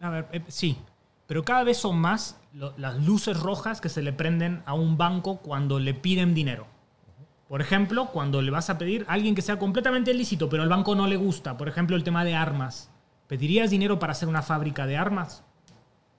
[0.00, 0.78] A ver, eh, sí,
[1.26, 4.96] pero cada vez son más lo- las luces rojas que se le prenden a un
[4.96, 6.66] banco cuando le piden dinero.
[7.48, 10.68] Por ejemplo, cuando le vas a pedir a alguien que sea completamente ilícito, pero al
[10.68, 12.90] banco no le gusta, por ejemplo, el tema de armas.
[13.26, 15.42] ¿Pedirías dinero para hacer una fábrica de armas?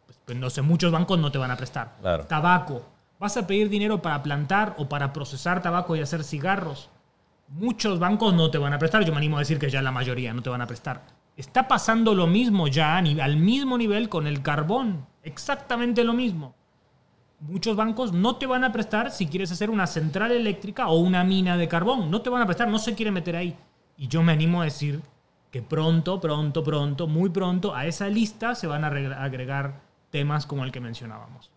[0.08, 1.94] Pues, pues no sé, muchos bancos no te van a prestar.
[2.02, 2.26] Claro.
[2.26, 2.84] Tabaco.
[3.26, 6.92] ¿Vas a pedir dinero para plantar o para procesar tabaco y hacer cigarros?
[7.48, 9.04] Muchos bancos no te van a prestar.
[9.04, 11.02] Yo me animo a decir que ya la mayoría no te van a prestar.
[11.36, 15.08] Está pasando lo mismo ya al mismo nivel con el carbón.
[15.24, 16.54] Exactamente lo mismo.
[17.40, 21.24] Muchos bancos no te van a prestar si quieres hacer una central eléctrica o una
[21.24, 22.12] mina de carbón.
[22.12, 23.58] No te van a prestar, no se quieren meter ahí.
[23.98, 25.02] Y yo me animo a decir
[25.50, 30.64] que pronto, pronto, pronto, muy pronto a esa lista se van a agregar temas como
[30.64, 31.55] el que mencionábamos.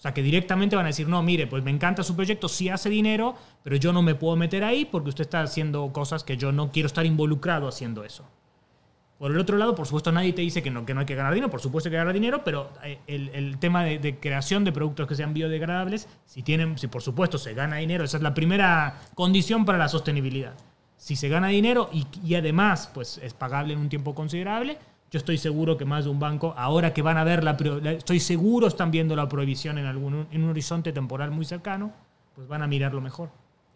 [0.00, 2.70] O sea, que directamente van a decir, no, mire, pues me encanta su proyecto, sí
[2.70, 6.38] hace dinero, pero yo no me puedo meter ahí porque usted está haciendo cosas que
[6.38, 8.26] yo no quiero estar involucrado haciendo eso.
[9.18, 11.14] Por el otro lado, por supuesto, nadie te dice que no, que no hay que
[11.14, 11.50] ganar dinero.
[11.50, 14.72] Por supuesto hay que ganar dinero, pero eh, el, el tema de, de creación de
[14.72, 18.32] productos que sean biodegradables, si tienen, si por supuesto se gana dinero, esa es la
[18.32, 20.54] primera condición para la sostenibilidad.
[20.96, 24.78] Si se gana dinero y, y además pues es pagable en un tiempo considerable,
[25.10, 27.56] yo estoy seguro que más de un banco, ahora que van a ver la,
[27.92, 31.92] estoy seguro están viendo la prohibición en algún en un horizonte temporal muy cercano,
[32.34, 33.30] pues van a mirarlo mejor.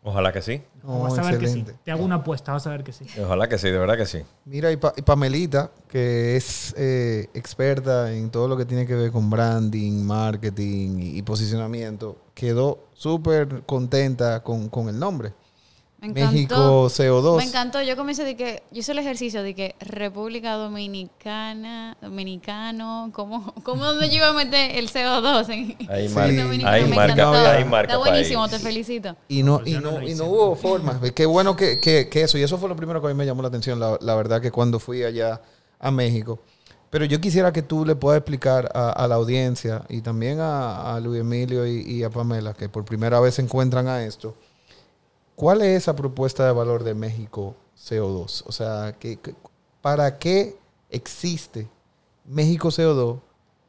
[0.07, 0.63] Ojalá que sí.
[0.85, 1.65] Oh, vas a ver que sí.
[1.83, 3.07] Te hago una apuesta, vas a ver que sí.
[3.19, 4.21] Ojalá que sí, de verdad que sí.
[4.45, 8.95] Mira, y, Pa- y Pamelita, que es eh, experta en todo lo que tiene que
[8.95, 15.33] ver con branding, marketing y, y posicionamiento, quedó súper contenta con, con el nombre.
[16.05, 16.33] Me encantó.
[16.33, 17.37] México CO2.
[17.39, 17.83] Me encantó.
[17.83, 23.85] Yo comencé de que, yo hice el ejercicio de que República Dominicana, Dominicano, ¿cómo, cómo
[23.85, 25.49] dónde yo iba a meter el CO2?
[25.51, 26.19] En, Ahí Sí.
[26.65, 27.37] ahí Me marca, encantó.
[27.51, 28.53] ahí marca Está buenísimo, país.
[28.53, 29.17] te felicito.
[29.29, 31.01] Y no, y no y no hubo forma.
[31.15, 32.39] Qué bueno que, que- que eso.
[32.39, 34.41] Y eso fue lo primero que a mí me llamó la atención, la, la verdad,
[34.41, 35.41] que cuando fui allá
[35.81, 36.39] a México.
[36.91, 40.95] Pero yo quisiera que tú le puedas explicar a, a la audiencia y también a,
[40.95, 44.37] a Luis Emilio y, y a Pamela, que por primera vez se encuentran a esto,
[45.37, 48.45] ¿cuál es esa propuesta de valor de México CO2?
[48.47, 49.19] O sea, que-
[49.81, 50.57] ¿para qué
[50.91, 51.69] existe
[52.25, 53.19] México CO2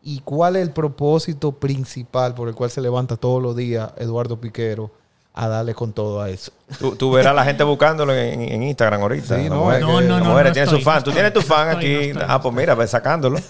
[0.02, 4.40] y cuál es el propósito principal por el cual se levanta todos los días Eduardo
[4.40, 4.92] Piquero
[5.34, 6.52] a darle con todo a eso?
[6.80, 9.36] Tú, tú verás a la gente buscándolo en, en Instagram ahorita.
[9.42, 11.04] Sí, no, no, no, no, no estoy, su fan.
[11.04, 12.14] Tú tienes tu fan estoy, aquí.
[12.14, 12.26] no estoy.
[12.30, 13.40] ah, pues mira, ve sacándolo.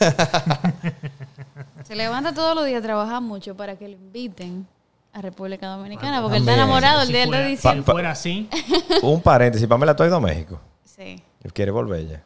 [1.84, 4.68] Se levanta todos los días a trabajar mucho para que lo inviten
[5.16, 8.12] a República Dominicana, porque él está enamorado, el Si día él fuera, está si fuera
[8.12, 8.50] así,
[9.02, 9.68] Un paréntesis.
[9.68, 10.60] Pamela, tú has ido a México.
[10.84, 11.22] Sí,
[11.54, 12.24] quiere volver ya.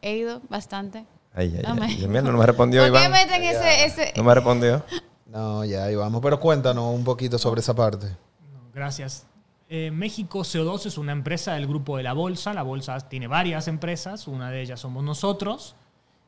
[0.00, 1.04] he ido bastante.
[1.34, 1.86] Ay, ay, Dame.
[1.86, 1.96] ay.
[1.96, 3.12] Dios mío, no me respondió, ¿Por qué Iván.
[3.12, 4.12] meten ese, ese?
[4.16, 4.82] No me respondió.
[5.26, 6.20] No, ya ahí vamos.
[6.22, 8.06] Pero cuéntanos un poquito sobre esa parte.
[8.52, 9.26] No, gracias.
[9.68, 12.52] Eh, México CO2 es una empresa del grupo de la Bolsa.
[12.52, 15.76] La Bolsa tiene varias empresas, una de ellas somos nosotros.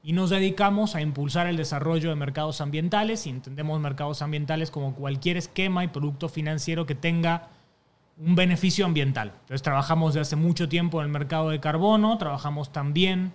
[0.05, 4.95] Y nos dedicamos a impulsar el desarrollo de mercados ambientales y entendemos mercados ambientales como
[4.95, 7.51] cualquier esquema y producto financiero que tenga
[8.19, 9.33] un beneficio ambiental.
[9.43, 13.33] Entonces trabajamos desde hace mucho tiempo en el mercado de carbono, trabajamos también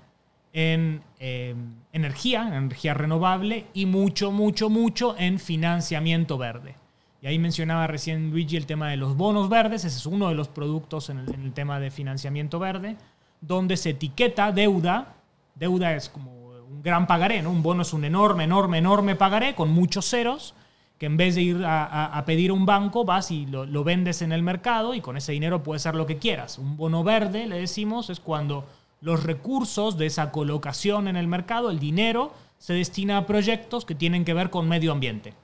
[0.53, 1.56] en eh,
[1.93, 6.75] energía, en energía renovable y mucho, mucho, mucho en financiamiento verde.
[7.21, 10.36] Y ahí mencionaba recién Luigi el tema de los bonos verdes, ese es uno de
[10.36, 12.97] los productos en el, en el tema de financiamiento verde,
[13.41, 15.15] donde se etiqueta deuda,
[15.56, 16.37] deuda es como
[16.69, 17.51] un gran pagaré, ¿no?
[17.51, 20.53] un bono es un enorme, enorme, enorme pagaré con muchos ceros,
[20.97, 24.21] que en vez de ir a, pedir a un banco, vas y lo, lo vendes
[24.21, 26.58] en el mercado y con ese dinero puedes hacer lo que quieras.
[26.58, 28.65] Un bono verde, le decimos, es cuando
[29.01, 33.95] los recursos de esa colocación en el mercado, el dinero, se destina a proyectos que
[33.95, 35.36] tienen que ver con medio ambiente.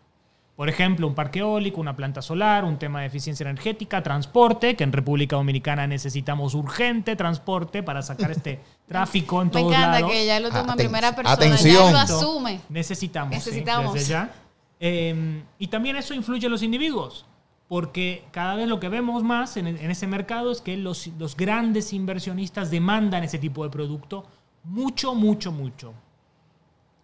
[0.55, 4.83] Por ejemplo, un parque eólico, una planta solar, un tema de eficiencia energética, transporte, que
[4.83, 10.11] en República Dominicana necesitamos urgente transporte para sacar este tráfico en Me todos encanta lados.
[10.11, 11.85] que ya lo toma en primera persona, atención.
[11.85, 12.61] ya lo asume.
[12.69, 13.93] Necesitamos, sí, Necesitamos.
[13.95, 14.31] desde ya.
[14.79, 17.25] Eh, y también eso influye en los individuos,
[17.67, 21.35] porque cada vez lo que vemos más en, en ese mercado es que los, los
[21.35, 24.25] grandes inversionistas demandan ese tipo de producto
[24.63, 25.93] mucho, mucho, mucho.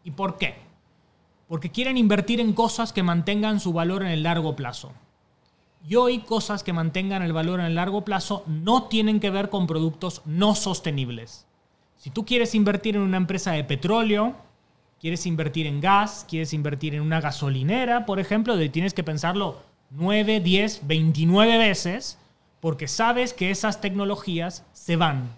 [0.04, 0.69] ¿Y por qué?
[1.50, 4.94] Porque quieren invertir en cosas que mantengan su valor en el largo plazo.
[5.86, 9.50] Y hoy cosas que mantengan el valor en el largo plazo no tienen que ver
[9.50, 11.48] con productos no sostenibles.
[11.98, 14.36] Si tú quieres invertir en una empresa de petróleo,
[15.02, 20.42] quieres invertir en gas, quieres invertir en una gasolinera, por ejemplo, tienes que pensarlo 9,
[20.42, 22.20] 10, 29 veces,
[22.60, 25.36] porque sabes que esas tecnologías se van,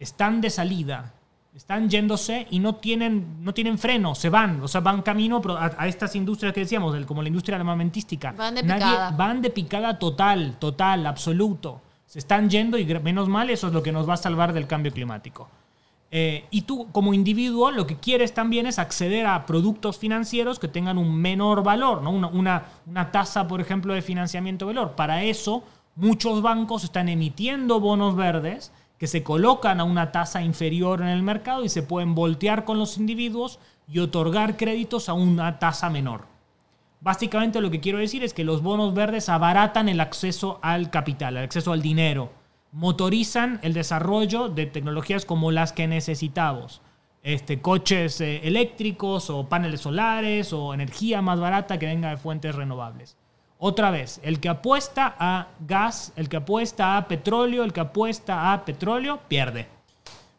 [0.00, 1.14] están de salida,
[1.56, 5.72] están yéndose y no tienen, no tienen freno, se van, o sea, van camino a,
[5.78, 8.32] a estas industrias que decíamos, del- como la industria armamentística.
[8.32, 9.10] Van de Nadie- picada.
[9.12, 11.80] van de picada total, total, absoluto.
[12.06, 14.66] Se están yendo y menos mal eso es lo que nos va a salvar del
[14.66, 15.48] cambio climático.
[16.10, 20.68] Eh, y tú como individuo lo que quieres también es acceder a productos financieros que
[20.68, 22.10] tengan un menor valor, ¿no?
[22.10, 24.92] una, una, una tasa, por ejemplo, de financiamiento valor.
[24.92, 25.64] Para eso,
[25.96, 31.22] muchos bancos están emitiendo bonos verdes que se colocan a una tasa inferior en el
[31.22, 36.26] mercado y se pueden voltear con los individuos y otorgar créditos a una tasa menor.
[37.00, 41.36] Básicamente lo que quiero decir es que los bonos verdes abaratan el acceso al capital,
[41.36, 42.30] el acceso al dinero
[42.76, 46.82] motorizan el desarrollo de tecnologías como las que necesitamos.
[47.22, 52.54] Este, coches eh, eléctricos o paneles solares o energía más barata que venga de fuentes
[52.54, 53.16] renovables.
[53.58, 58.52] Otra vez, el que apuesta a gas, el que apuesta a petróleo, el que apuesta
[58.52, 59.66] a petróleo, pierde.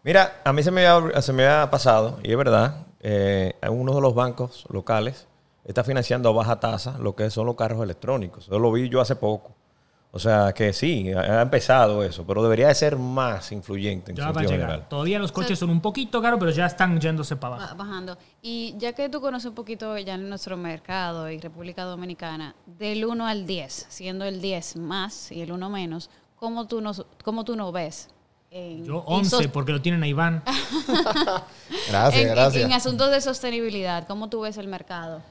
[0.04, 4.02] Mira, a mí se me ha, se me pasado, y es verdad, eh, uno de
[4.02, 5.28] los bancos locales
[5.66, 8.46] está financiando a baja tasa lo que son los carros electrónicos.
[8.46, 9.57] Eso lo vi yo hace poco.
[10.18, 14.24] O sea que sí, ha empezado eso, pero debería de ser más influyente en Ya
[14.24, 14.70] va a sentido llegar.
[14.70, 14.90] general.
[14.90, 17.76] Todavía los coches son un poquito caros, pero ya están yéndose para abajo.
[17.76, 18.18] bajando.
[18.42, 23.28] Y ya que tú conoces un poquito ya nuestro mercado y República Dominicana, del 1
[23.28, 27.56] al 10, siendo el 10 más y el 1 menos, ¿cómo tú nos, cómo tú
[27.56, 28.10] nos ves?
[28.50, 30.42] En, Yo en 11, sos- porque lo tienen a Iván.
[31.90, 32.64] Gracias, en, en- gracias.
[32.66, 35.22] en asuntos de sostenibilidad, ¿cómo tú ves el mercado?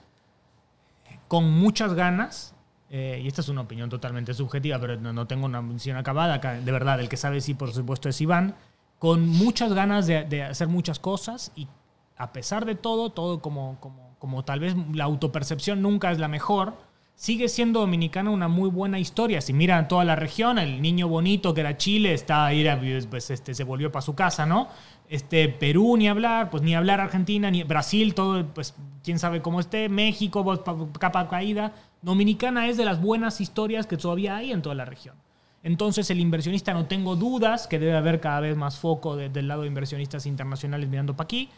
[1.28, 2.54] con muchas ganas,
[2.98, 6.38] eh, y esta es una opinión totalmente subjetiva, pero no, no tengo una visión acabada,
[6.38, 8.54] de verdad, el que sabe sí, por supuesto, es Iván,
[8.98, 11.68] con muchas ganas de, de hacer muchas cosas y
[12.16, 16.28] a pesar de todo, todo como, como, como tal vez la autopercepción nunca es la
[16.28, 16.74] mejor,
[17.14, 19.40] sigue siendo Dominicana una muy buena historia.
[19.40, 22.64] Si miran toda la región, el niño bonito que era Chile está ahí,
[23.10, 24.68] pues, este, se volvió para su casa, ¿no?
[25.08, 29.60] Este, Perú ni hablar, pues ni hablar Argentina, ni Brasil, todo, pues quién sabe cómo
[29.60, 31.72] esté, México, pa- capa caída.
[32.02, 35.14] Dominicana es de las buenas historias que todavía hay en toda la región.
[35.62, 39.48] Entonces el inversionista no tengo dudas que debe haber cada vez más foco de- del
[39.48, 41.48] lado de inversionistas internacionales mirando para aquí.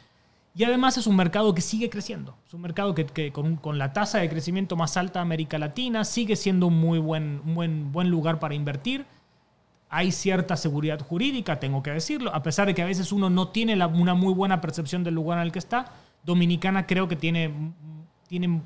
[0.55, 2.35] Y además es un mercado que sigue creciendo.
[2.47, 6.05] Es un mercado que, con, con la tasa de crecimiento más alta de América Latina
[6.05, 9.05] sigue siendo un muy buen, buen, buen lugar para invertir.
[9.91, 13.49] Hay cierta seguridad jurídica, tengo que decirlo, a pesar de que a veces uno no
[13.49, 15.93] tiene una muy buena percepción del lugar en el que está.
[16.25, 17.73] Dominicana creo que tiene,
[18.27, 18.63] tiene,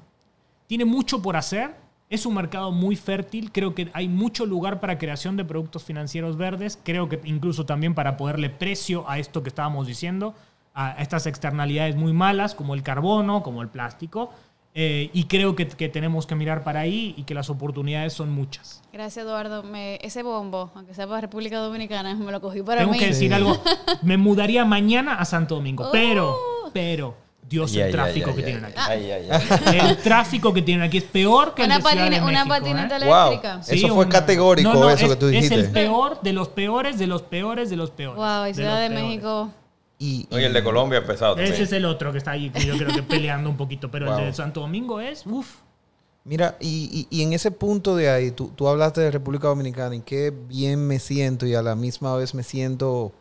[0.73, 1.75] tiene mucho por hacer.
[2.09, 3.53] Es un mercado muy fértil.
[3.53, 6.79] Creo que hay mucho lugar para creación de productos financieros verdes.
[6.83, 10.35] Creo que incluso también para poderle precio a esto que estábamos diciendo,
[10.73, 14.31] a estas externalidades muy malas como el carbono, como el plástico.
[14.75, 18.31] Eh, y creo que, que tenemos que mirar para ahí y que las oportunidades son
[18.33, 18.83] muchas.
[18.95, 19.63] Gracias, Eduardo.
[19.63, 22.99] Me- ese bombo, aunque sea para República Dominicana, me lo cogí para Tengo mí.
[22.99, 23.63] que decir algo.
[24.03, 26.35] Me mudaría mañana a Santo Domingo, pero,
[26.73, 27.15] pero,
[27.53, 28.91] Dios, Ay, el ay, tráfico ay, que ay, tienen ay, aquí.
[28.91, 29.29] ay, ay,
[29.67, 29.91] ay.
[29.91, 32.45] El tráfico que tienen aquí es peor que el Una, de Ciudad de patina- una
[32.45, 33.09] México, patineta ¿eh?
[33.09, 33.27] Wow.
[33.29, 33.63] eléctrica.
[33.63, 33.75] Sí.
[33.77, 35.55] Eso fue categórico, eso es, que tú Es dijiste.
[35.55, 38.17] el peor de los peores, de los peores, de los peores.
[38.17, 38.89] Wow, y Ciudad de.
[38.91, 39.51] México.
[39.99, 41.53] Y, el de Colombia empezado también.
[41.55, 44.07] Ese es el otro que está ahí, que yo creo que peleando un poquito, pero
[44.07, 44.19] Wow.
[44.19, 45.49] el de Santo Domingo es, uff.
[46.25, 49.95] Mira, y, y- y en ese punto de ahí, tú, tú hablaste de República Dominicana
[49.97, 53.13] y qué bien me siento y a la misma vez me siento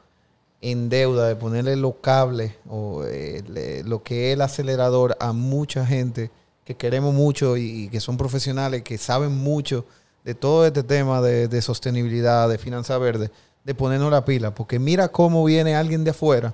[0.62, 5.86] en deuda de ponerle los cables o eh, lo que es el acelerador a mucha
[5.86, 6.30] gente
[6.64, 9.86] que queremos mucho y, que son profesionales, que saben mucho
[10.24, 13.32] de todo este tema de, de sostenibilidad, de finanzas verdes,
[13.64, 14.54] de ponernos la pila.
[14.54, 16.54] Porque mira cómo viene alguien de afuera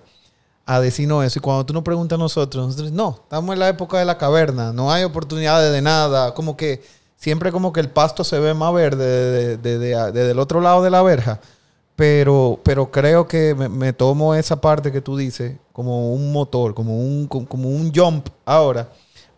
[0.66, 1.40] a decirnos eso.
[1.40, 4.18] Y cuando tú nos preguntas a nosotros, nosotros, no, estamos en la época de la
[4.18, 6.34] caverna, no hay oportunidades de nada.
[6.34, 6.82] Como que
[7.18, 10.90] siempre como que el pasto se ve más verde desde- desde el otro lado de
[10.90, 11.42] la verja.
[11.98, 16.96] Pero, pero creo que me, tomo esa parte que tú dices como un motor, como
[17.00, 18.88] un, como un jump ahora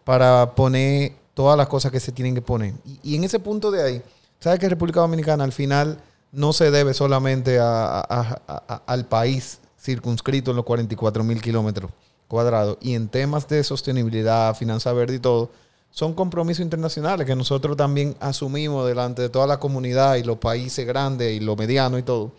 [0.04, 2.74] para poner todas las cosas que se tienen que poner.
[3.02, 4.02] Y, en ese punto de ahí,
[4.42, 6.02] ¿sabes que República Dominicana al final
[6.34, 11.90] no se debe solamente a- al país circunscrito en los 44 mil kilómetros
[12.28, 12.78] cuadrados?
[12.82, 15.50] Y en temas de sostenibilidad, finanza verde y todo,
[15.92, 20.86] son compromisos internacionales que nosotros también asumimos delante de toda la comunidad y los países
[20.86, 22.32] grandes y los medianos y todo.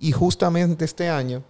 [0.00, 1.42] Y justamente este año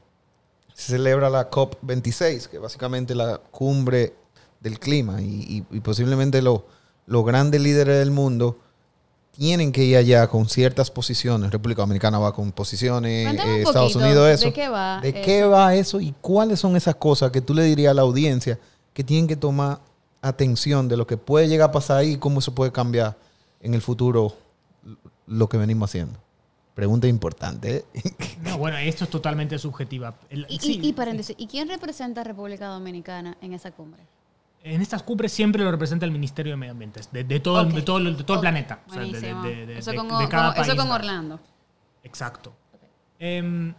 [0.75, 4.15] se celebra la COP26, que es básicamente la cumbre
[4.61, 5.23] del clima.
[5.23, 6.67] Y, y- y posiblemente lo-
[7.07, 8.59] los grandes líderes del mundo
[9.33, 11.51] tienen que ir allá con ciertas posiciones.
[11.51, 14.47] República Dominicana va con posiciones, eh, Estados Unidos eso.
[14.47, 15.51] ¿de qué va ¿De qué eso?
[15.51, 16.01] va eso?
[16.01, 18.59] ¿Y cuáles son esas cosas que tú le dirías a la audiencia
[18.93, 19.81] que tienen que tomar
[20.21, 23.17] atención de lo que puede llegar a pasar ahí y cómo eso puede cambiar
[23.61, 24.35] en el futuro
[25.27, 26.19] lo que venimos haciendo?
[26.75, 27.85] Pregunta importante.
[27.95, 28.01] ¿eh?
[28.43, 30.15] No, bueno, esto es totalmente subjetiva.
[30.31, 34.03] El- Y, sí, y, y paréntesis, ¿y quién representa a República Dominicana en esa cumbre?
[34.63, 37.69] En estas cumbres siempre lo representa el Ministerio de Medio Ambiente, de, de todo, el-
[37.69, 37.73] Ok.
[37.75, 38.81] de todo, el- de todo el planeta.
[38.89, 39.43] O sea, de- de- Buenísimo.
[39.43, 40.95] de- de- eso con, de cada con- eso país, con ¿no?
[40.95, 41.41] Orlando.
[42.03, 42.53] Exacto.
[43.19, 43.75] Em,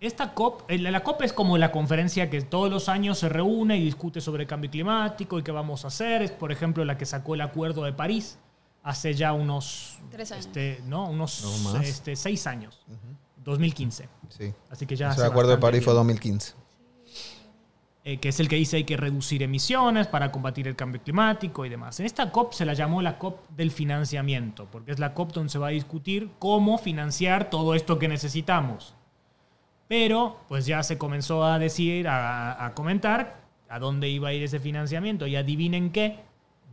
[0.00, 3.28] Esta COP, eh, la la COP es como la conferencia que todos los años se
[3.28, 6.22] reúne y discute sobre cambio climático y qué vamos a hacer.
[6.22, 8.36] Es, por ejemplo, la que sacó el Acuerdo de París
[8.82, 9.98] hace ya unos...
[10.10, 10.46] Tres años.
[10.46, 12.80] Este, no, unos No, este, seis años.
[13.44, 14.08] 2015.
[14.28, 14.52] Sí.
[14.70, 15.10] Así que ya...
[15.10, 15.98] Ese hace acuerdo de París fue tiempo.
[16.04, 16.54] 2015.
[18.04, 21.64] eh, que es el que dice hay que reducir emisiones para combatir el cambio climático
[21.64, 22.00] y demás.
[22.00, 25.50] En esta COP se la llamó la COP del financiamiento, porque es la COP donde
[25.50, 28.94] se va a discutir cómo financiar todo esto que necesitamos.
[29.88, 34.42] Pero, pues ya se comenzó a decir, a, a comentar a dónde iba a ir
[34.42, 35.26] ese financiamiento.
[35.26, 36.18] Y adivinen qué,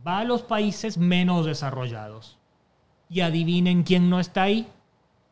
[0.06, 2.38] va a los países menos desarrollados.
[3.08, 4.68] Y adivinen quién no está ahí,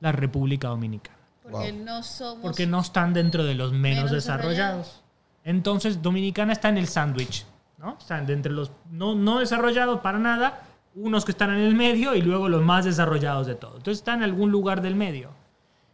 [0.01, 2.43] la República Dominicana Porque no somos.
[2.43, 4.57] porque no están dentro de los menos, Menos desarrollados.
[4.57, 5.03] desarrollados.
[5.45, 7.47] Entonces, Dominicana está en el sándwich,
[7.79, 7.97] ¿no?
[7.99, 10.63] Están de entre los no, no desarrollados para nada,
[10.95, 13.77] unos que están en el medio y luego los más desarrollados de todo.
[13.77, 15.31] Entonces, está en algún lugar del medio.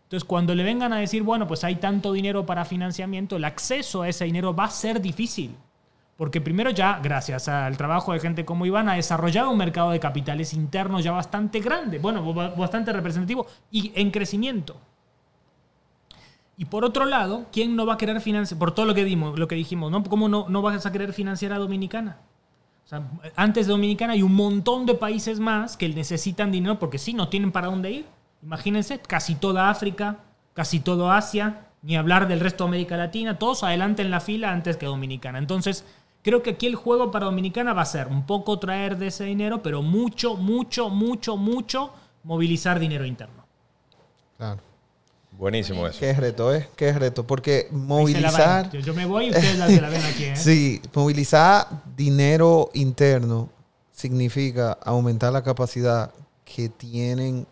[0.04, 4.02] Entonces, cuando le vengan a decir, bueno, pues hay tanto dinero para financiamiento, el acceso
[4.02, 5.54] a ese dinero va a ser difícil.
[6.16, 9.98] Porque primero ya, gracias al trabajo de gente como Iván, ha desarrollado un mercado de
[9.98, 14.76] capitales internos ya bastante grande, bueno, ba- bastante representativo y en crecimiento.
[16.56, 18.58] Y por otro lado, ¿quién no va a querer financiar?
[18.60, 20.04] Por todo lo que, dimos, lo que dijimos, ¿no?
[20.04, 22.18] ¿cómo no, no vas a querer financiar a Dominicana?
[23.34, 27.28] Antes de Dominicana hay un montón de países más que necesitan dinero porque sí, no
[27.28, 28.06] tienen para dónde ir.
[28.42, 30.18] Imagínense, casi toda África,
[30.52, 34.52] casi todo Asia, ni hablar del resto de América Latina, todos adelante en la fila
[34.52, 35.38] antes que Dominicana.
[35.38, 35.84] Entonces,
[36.24, 39.24] creo que aquí el juego para Dominicana va a ser un poco traer de ese
[39.24, 41.92] dinero, pero mucho, mucho, mucho, mucho
[42.24, 43.44] movilizar dinero interno.
[44.38, 44.60] Claro.
[45.32, 46.00] Buenísimo eso.
[46.00, 46.68] Qué reto, ¿eh?
[46.76, 47.26] Qué reto.
[47.26, 48.70] Porque movilizar...
[48.72, 50.24] yo me voy y ustedes la, se la ven aquí.
[50.24, 50.34] ¿eh?
[50.36, 53.50] Sí, movilizar dinero interno
[53.92, 56.10] significa aumentar la capacidad
[56.44, 57.46] que tienen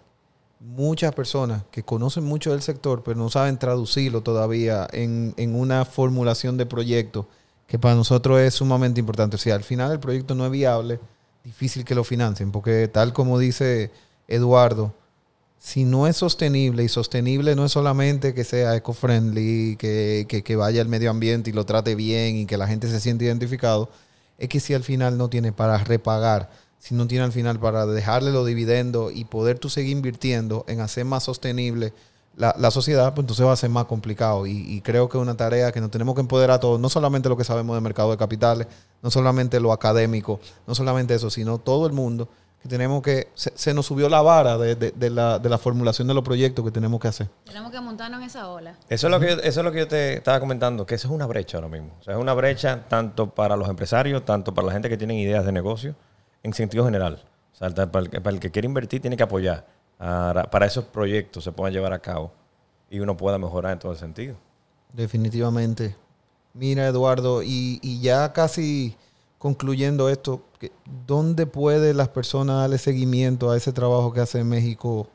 [0.60, 5.84] muchas personas que conocen mucho del sector, pero no saben traducirlo todavía en, en una
[5.84, 7.26] formulación de proyecto
[7.72, 9.36] que para nosotros es sumamente importante.
[9.36, 11.00] O sea, al final el proyecto no es viable,
[11.42, 13.90] difícil que lo financien, porque tal como dice
[14.28, 14.92] Eduardo,
[15.58, 20.82] si no es sostenible, y sostenible no es solamente que sea eco-friendly, que, que, vaya
[20.82, 23.88] al medio ambiente y lo trate bien y que la gente se siente identificado,
[24.36, 27.86] es que si al final no tiene para repagar, si no tiene al final para
[27.86, 31.94] dejarle los dividendos y poder tú seguir invirtiendo en hacer más sostenible
[32.36, 34.46] la, la sociedad, pues entonces va a ser más complicado.
[34.46, 36.88] Y, y creo que es una tarea que nos tenemos que empoderar a todos, no
[36.88, 38.66] solamente lo que sabemos del mercado de capitales,
[39.02, 42.28] no solamente lo académico, no solamente eso, sino todo el mundo
[42.62, 45.58] que tenemos que, se, se nos subió la vara de, de- de la, de la
[45.58, 47.28] formulación de los proyectos que tenemos que hacer.
[47.44, 48.76] Tenemos que montarnos en esa ola.
[48.88, 51.08] Eso es, lo que yo, eso es lo que yo te estaba comentando, que eso
[51.08, 51.96] es una brecha ahora mismo.
[52.00, 55.16] O sea, es una brecha tanto para los empresarios, tanto para la gente que tienen
[55.16, 55.96] ideas de negocio,
[56.44, 57.24] en sentido general.
[57.52, 59.66] O sea, para el, que- para el que quiere invertir tiene que apoyar
[60.02, 62.32] para, esos proyectos se puedan llevar a cabo
[62.90, 64.34] y uno pueda mejorar en todo el sentido.
[64.92, 65.96] Definitivamente.
[66.54, 68.96] Mira, Eduardo, y, y ya casi
[69.38, 70.42] concluyendo esto,
[71.06, 75.08] ¿dónde puede las personas darle seguimiento a ese trabajo que hace México,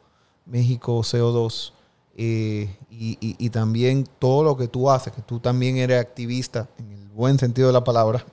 [0.45, 1.73] México CO2?
[2.19, 6.91] Eh, y- y también todo lo que tú haces, que tú también eres activista en
[6.91, 8.25] el buen sentido de la palabra.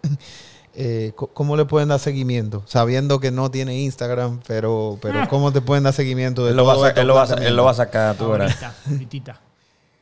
[0.76, 2.62] Eh, ¿Cómo le pueden dar seguimiento?
[2.66, 6.64] Sabiendo que no tiene Instagram, pero, pero ¿cómo te pueden dar seguimiento de Él lo,
[6.66, 7.50] va a todo sa- esto él lo va a sa- planteamiento?
[7.52, 8.58] él lo va a sacar, tú verás.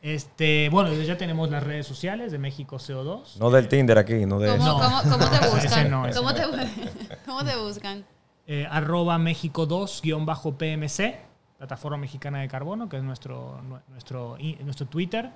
[0.01, 3.37] Este, bueno, ya tenemos las redes sociales de México CO2.
[3.39, 4.73] No del Tinder aquí, no de ¿Cómo, No.
[4.79, 5.91] cómo- cómo te Ese buscan?
[5.91, 6.35] no, ese ¿Cómo, no.
[6.35, 6.43] te,
[7.25, 8.05] ¿Cómo te buscan?
[8.45, 11.15] eh, arroba México 2-PMC,
[11.57, 15.29] plataforma mexicana de carbono, que es nuestro, nu- nuestro, nuestro Twitter.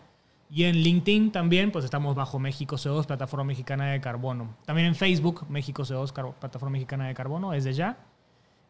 [0.50, 4.56] Y en LinkedIn también, pues estamos bajo México CO2, plataforma mexicana de carbono.
[4.66, 7.98] También en Facebook, México CO2, car- plataforma mexicana de carbono, desde ya.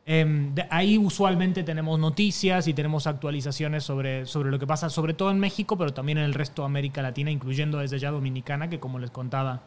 [0.05, 5.13] Em, de ahí usualmente tenemos noticias y tenemos actualizaciones sobre, sobre lo que pasa, sobre
[5.13, 8.69] todo en México, pero también en el resto de América Latina, incluyendo desde ya Dominicana,
[8.69, 9.63] que como les contaba,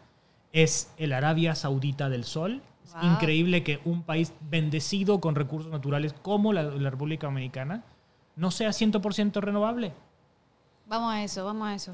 [0.53, 2.63] es el Arabia Saudita del Sol.
[2.85, 3.13] Es Wow.
[3.13, 7.85] increíble que un país bendecido con recursos naturales como la, la República Dominicana
[8.35, 9.93] no sea 100% renovable.
[10.91, 11.93] Vamos a eso, vamos a eso.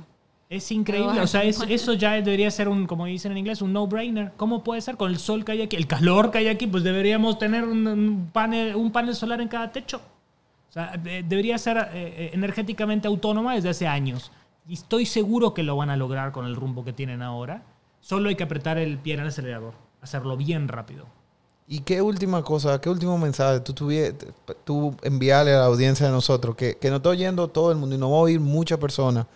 [0.49, 3.73] Es increíble, o sea, es- eso ya debería ser un, como dicen en inglés, un
[3.73, 4.33] no-brainer.
[4.37, 6.67] ¿Cómo puede ser con el sol que hay aquí, el calor que hay aquí?
[6.67, 9.99] Pues deberíamos tener un, un panel, un panel solar en cada techo.
[10.69, 14.33] O sea, de- debería ser eh, eh, energéticamente autónoma desde hace años.
[14.69, 17.63] Y estoy seguro que lo van a lograr con el rumbo que tienen ahora.
[18.01, 21.07] Solo hay que apretar el pie en el acelerador, hacerlo bien rápido.
[21.69, 23.75] ¿Y qué última cosa, qué último mensaje tú,
[24.65, 26.55] tú enviarle a la audiencia de nosotros?
[26.55, 29.27] Que, que nos está oyendo todo el mundo y no va a oír muchas personas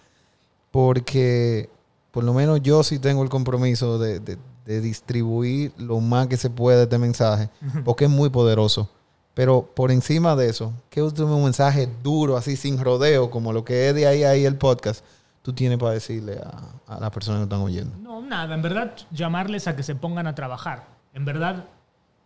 [0.71, 1.69] porque
[2.11, 6.37] por lo menos yo sí tengo el compromiso de, de- de distribuir lo más que
[6.37, 7.49] se puede este mensaje
[7.85, 8.89] porque es muy poderoso.
[9.35, 13.89] Pero por encima de eso, ¿qué último mensaje duro, así sin rodeo, como lo que
[13.89, 15.05] es de ahí a ahí el podcast?
[15.43, 17.97] tú tienes para decirle a, a las personas que están oyendo?
[17.97, 20.87] No, nada, en verdad llamarles a que se pongan a trabajar.
[21.15, 21.65] En verdad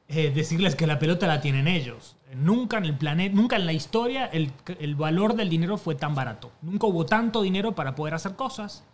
[0.09, 2.17] eh, decirles que la pelota la tienen ellos.
[2.35, 6.15] Nunca en el planeta, nunca en la historia el, el valor del dinero fue tan
[6.15, 6.53] barato.
[6.63, 8.85] Nunca hubo tanto dinero para poder hacer cosas.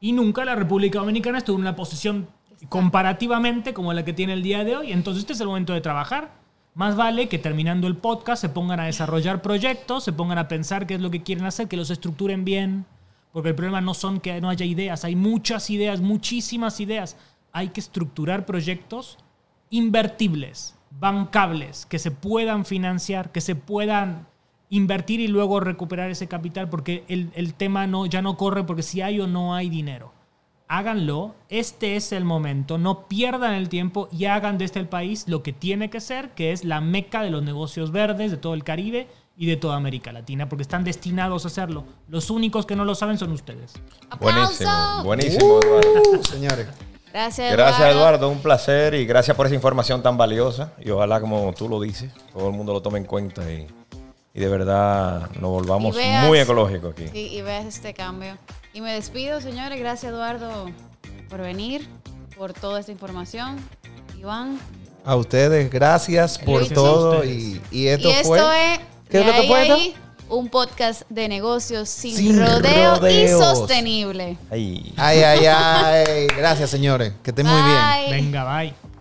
[0.00, 2.28] Y nunca la República Dominicana estuvo en una posición
[2.68, 4.92] comparativamente como la que tiene el día de hoy.
[4.92, 6.32] Entonces este es el momento de trabajar.
[6.74, 10.86] Más vale que terminando el podcast se pongan a desarrollar proyectos, se pongan a pensar
[10.86, 12.86] qué es lo que quieren hacer, que los estructuren bien.
[13.32, 17.16] Porque el problema no son que no haya ideas, hay muchas ideas, muchísimas ideas.
[17.52, 19.18] Hay que estructurar proyectos
[19.70, 24.26] invertibles, bancables, que se puedan financiar, que se puedan
[24.70, 28.82] invertir y luego recuperar ese capital, porque el, el tema no, ya no corre porque
[28.82, 30.12] si hay o no hay dinero.
[30.66, 35.28] Háganlo, este es el momento, no pierdan el tiempo y hagan de este el país
[35.28, 38.54] lo que tiene que ser, que es la meca de los negocios verdes de todo
[38.54, 39.06] el Caribe
[39.36, 41.84] y de toda América Latina, porque están destinados a hacerlo.
[42.08, 43.74] Los únicos que no lo saben son ustedes.
[44.18, 45.04] Buenísimo, ¡Aplauso!
[45.04, 46.02] buenísimo, Eduardo.
[46.12, 46.68] Uh, señores.
[47.14, 48.28] Gracias, Gracias, Eduardo.
[48.28, 50.72] Un placer y gracias por esa información tan valiosa.
[50.80, 53.68] Y ojalá, como tú lo dices, todo el mundo lo tome en cuenta y,
[54.34, 57.06] y de verdad nos volvamos Y veas- muy ecológicos aquí.
[57.12, 58.36] Sí, y veas este cambio.
[58.72, 59.78] Y me despido, señores.
[59.78, 60.66] Gracias, Eduardo,
[61.30, 61.88] por venir,
[62.36, 63.58] por toda esta información.
[64.18, 64.58] Iván.
[65.04, 67.18] A ustedes, gracias por Gracias todo.
[67.20, 67.30] ustedes.
[67.36, 68.40] Y, y esto y esto fue.
[68.74, 68.80] es.
[69.08, 69.94] ¿Qué es lo que fue
[70.28, 74.36] Un podcast de negocios sin, Sin rodeo y sostenible.
[74.50, 74.92] Ay.
[74.96, 76.26] Ay, ay, ay.
[76.36, 77.12] Gracias, señores.
[77.22, 78.10] Que estén muy bien.
[78.10, 78.93] Venga, bye.